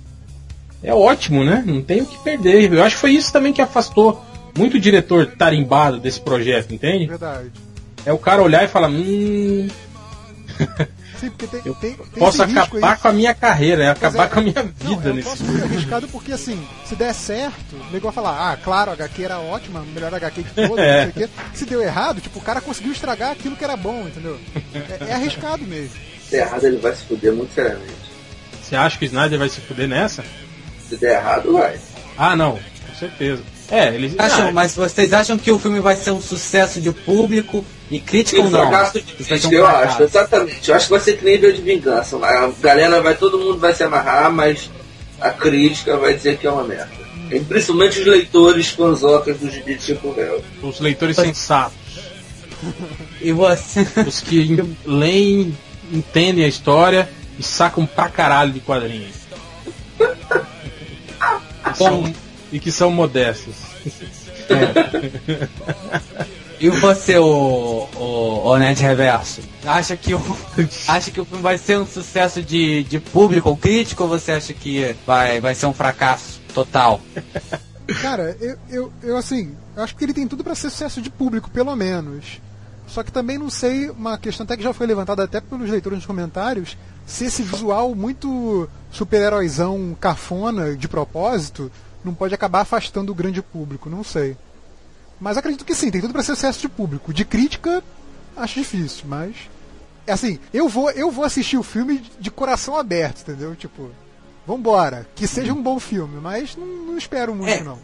[0.83, 1.63] É ótimo, né?
[1.65, 2.71] Não tem o que perder.
[2.73, 4.21] Eu acho que foi isso também que afastou
[4.55, 7.07] muito diretor tarimbado desse projeto, entende?
[7.07, 7.51] Verdade.
[8.07, 9.67] É o cara olhar e falar, hum.
[11.19, 12.97] Sim, porque tem, eu tem, tem posso acabar aí.
[12.99, 14.29] com a minha carreira, é acabar é.
[14.29, 17.13] com a minha Não, vida é um nesse troço muito arriscado porque assim, se der
[17.13, 21.05] certo, o vai falar, ah, claro, a HQ era ótima, melhor HQ de todas, É.
[21.07, 21.33] não sei o quê.
[21.53, 24.39] Se deu errado, tipo, o cara conseguiu estragar aquilo que era bom, entendeu?
[24.73, 25.97] É, é arriscado mesmo.
[26.23, 27.91] Se der errado, ele vai se fuder muito seriamente.
[28.63, 30.23] Você acha que o Snyder vai se fuder nessa?
[30.87, 31.77] Se der errado, vai.
[32.17, 32.53] Ah, não,
[32.87, 33.43] com certeza.
[33.69, 34.15] É, eles.
[34.17, 37.99] Acham, Ah, mas vocês acham que o filme vai ser um sucesso de público e
[37.99, 38.61] crítica ou não?
[38.69, 39.93] fracasso de crítica, eu fracasso.
[39.93, 40.69] acho, exatamente.
[40.69, 42.17] Eu acho que vai ser que nem de Vingança.
[42.17, 44.69] A galera vai, todo mundo vai se amarrar, mas
[45.19, 46.89] a crítica vai dizer que é uma merda.
[47.29, 50.41] E principalmente os leitores fanzocas do gibi tipo réu.
[50.63, 51.75] os leitores sensatos.
[53.21, 53.85] E você.
[54.07, 55.55] Os que leem,
[55.91, 59.15] entendem a história e sacam pra caralho de quadrinhos.
[61.77, 62.13] São-
[62.51, 63.55] e que são modestos.
[66.59, 69.41] E você, o, o, o Nerd Reverso?
[69.63, 70.21] Acha que o,
[70.87, 74.31] acha que o filme vai ser um sucesso de, de público ou crítico ou você
[74.31, 76.99] acha que vai, vai ser um fracasso total?
[78.01, 81.11] Cara, eu, eu, eu assim, eu acho que ele tem tudo pra ser sucesso de
[81.11, 82.41] público, pelo menos.
[82.87, 85.99] Só que também não sei, uma questão até que já foi levantada até pelos leitores
[85.99, 86.75] nos comentários,
[87.05, 91.71] se esse visual muito super-heróizão cafona de propósito
[92.07, 94.35] não pode acabar afastando o grande público, não sei.
[95.19, 97.13] Mas acredito que sim, tem tudo pra ser sucesso de público.
[97.13, 97.83] De crítica,
[98.35, 99.35] acho difícil, mas.
[100.05, 103.55] É assim, eu vou, eu vou assistir o filme de coração aberto, entendeu?
[103.55, 103.91] Tipo,
[104.45, 105.05] vambora.
[105.15, 107.63] Que seja um bom filme, mas não, não espero muito, É.
[107.63, 107.77] não.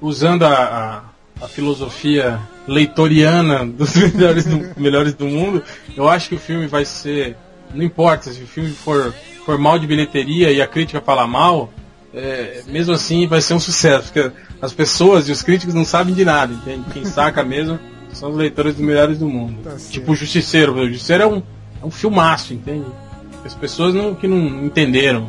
[0.00, 1.04] Usando a,
[1.40, 5.62] a, a filosofia leitoriana dos melhores do, melhores do mundo,
[5.96, 7.36] eu acho que o filme vai ser.
[7.74, 9.12] Não importa se o filme for,
[9.44, 11.70] for mal de bilheteria e a crítica falar mal,
[12.16, 16.14] é, mesmo assim vai ser um sucesso, porque as pessoas e os críticos não sabem
[16.14, 16.84] de nada, entende?
[16.90, 17.78] Quem saca mesmo
[18.14, 19.62] são os leitores dos melhores do mundo.
[19.62, 21.42] Tá tipo o Justiceiro, o Justiceiro é um,
[21.82, 22.86] é um filmaço, entende?
[23.44, 25.28] As pessoas não, que não entenderam.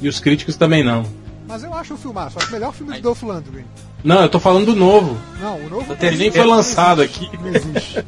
[0.00, 1.04] E os críticos também não.
[1.46, 3.66] Mas eu acho o filmaço, acho o melhor filme de Dolph Lundgren.
[4.02, 5.18] Não, eu tô falando do novo.
[5.40, 7.38] Não, o novo Ele nem foi não lançado existe, aqui.
[7.38, 8.04] Não existe.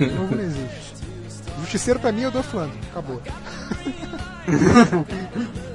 [0.00, 0.86] O novo não existe.
[1.60, 3.22] Justiceiro pra mim é o Dolph Lundgren, acabou.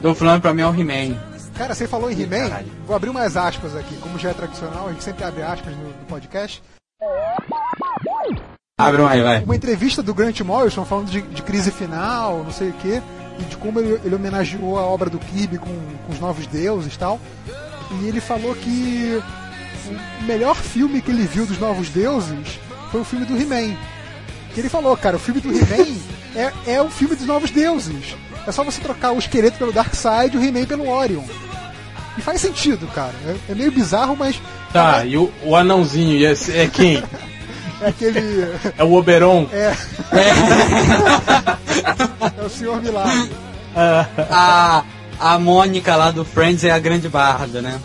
[0.00, 1.18] Tô falando pra mim é o He-Man.
[1.54, 4.92] Cara, você falou em He-Man, vou abrir umas aspas aqui, como já é tradicional, a
[4.92, 6.62] gente sempre abre aspas no, no podcast.
[8.78, 9.44] Abre um aí, vai.
[9.44, 13.02] Uma entrevista do Grant Morrison falando de, de crise final, não sei o quê,
[13.38, 15.66] e de como ele, ele homenageou a obra do Kirby com,
[16.06, 17.20] com os novos deuses e tal.
[18.00, 19.22] E ele falou que
[20.20, 22.58] o melhor filme que ele viu dos novos deuses
[22.90, 23.76] foi o filme do He-Man.
[24.54, 25.94] Que ele falou, cara, o filme do He-Man
[26.66, 28.16] é, é o filme dos novos deuses.
[28.46, 31.24] É só você trocar o esqueleto pelo Darkseid e o He-Man pelo Orion.
[32.16, 33.14] E faz sentido, cara.
[33.26, 34.40] É, é meio bizarro, mas
[34.72, 36.32] Tá, e o, o anãozinho é,
[36.62, 37.02] é quem?
[37.82, 38.20] é aquele.
[38.78, 39.48] É o Oberon?
[39.52, 39.74] É.
[42.38, 43.30] é o Senhor Milagre.
[44.30, 44.82] A,
[45.20, 47.80] a Mônica lá do Friends é a grande barda, né?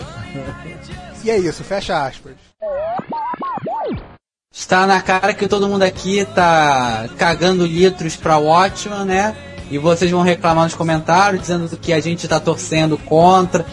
[1.23, 2.33] E é isso, fecha aspas.
[4.51, 9.35] Está na cara que todo mundo aqui tá cagando litros pra Watchman, né?
[9.70, 13.66] e vocês vão reclamar nos comentários dizendo que a gente está torcendo contra.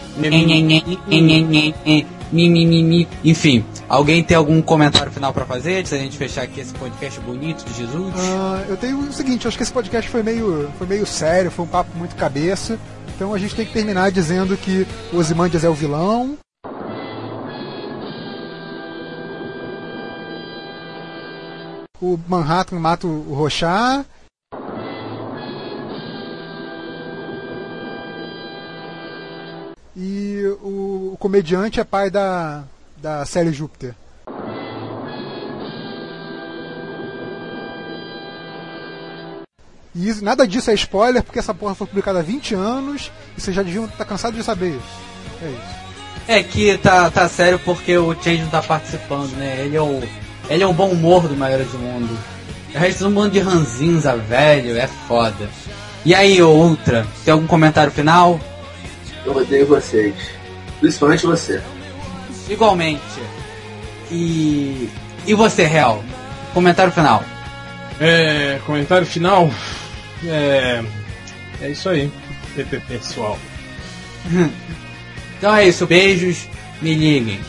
[3.23, 7.19] Enfim, alguém tem algum comentário final para fazer antes da gente fechar aqui esse podcast
[7.19, 8.13] bonito de Jesus?
[8.15, 11.65] Uh, eu tenho o seguinte, acho que esse podcast foi meio, foi meio sério, foi
[11.65, 12.79] um papo muito cabeça.
[13.15, 16.37] Então a gente tem que terminar dizendo que o Ozymandias é o vilão,
[22.03, 24.03] o Manhattan mata o Rochá,
[31.23, 32.65] comediante é pai da,
[32.97, 33.95] da Sally Júpiter.
[39.95, 43.39] E isso, nada disso é spoiler, porque essa porra foi publicada há 20 anos e
[43.39, 45.01] vocês já deviam estar tá cansados de saber isso.
[45.41, 45.83] É isso.
[46.27, 49.61] É que tá, tá sério porque o Change não tá participando, né?
[49.61, 50.03] Ele é o,
[50.49, 52.19] ele é o bom humor do Maior do Mundo.
[52.75, 55.49] O resto do mundo de ranzinza, velho, é foda.
[56.03, 58.41] E aí, Ultra, tem algum comentário final?
[59.25, 60.42] Eu odeio vocês.
[60.83, 61.61] Principalmente você.
[62.49, 62.99] Igualmente.
[64.11, 64.89] E.
[65.25, 66.03] E você, Real?
[66.53, 67.23] Comentário final.
[68.01, 68.59] É.
[68.65, 69.49] Comentário final?
[70.25, 70.83] É.
[71.61, 72.11] É isso aí.
[72.85, 73.39] Pessoal.
[75.37, 75.87] então é isso.
[75.87, 76.49] Beijos.
[76.81, 77.39] Me liguem.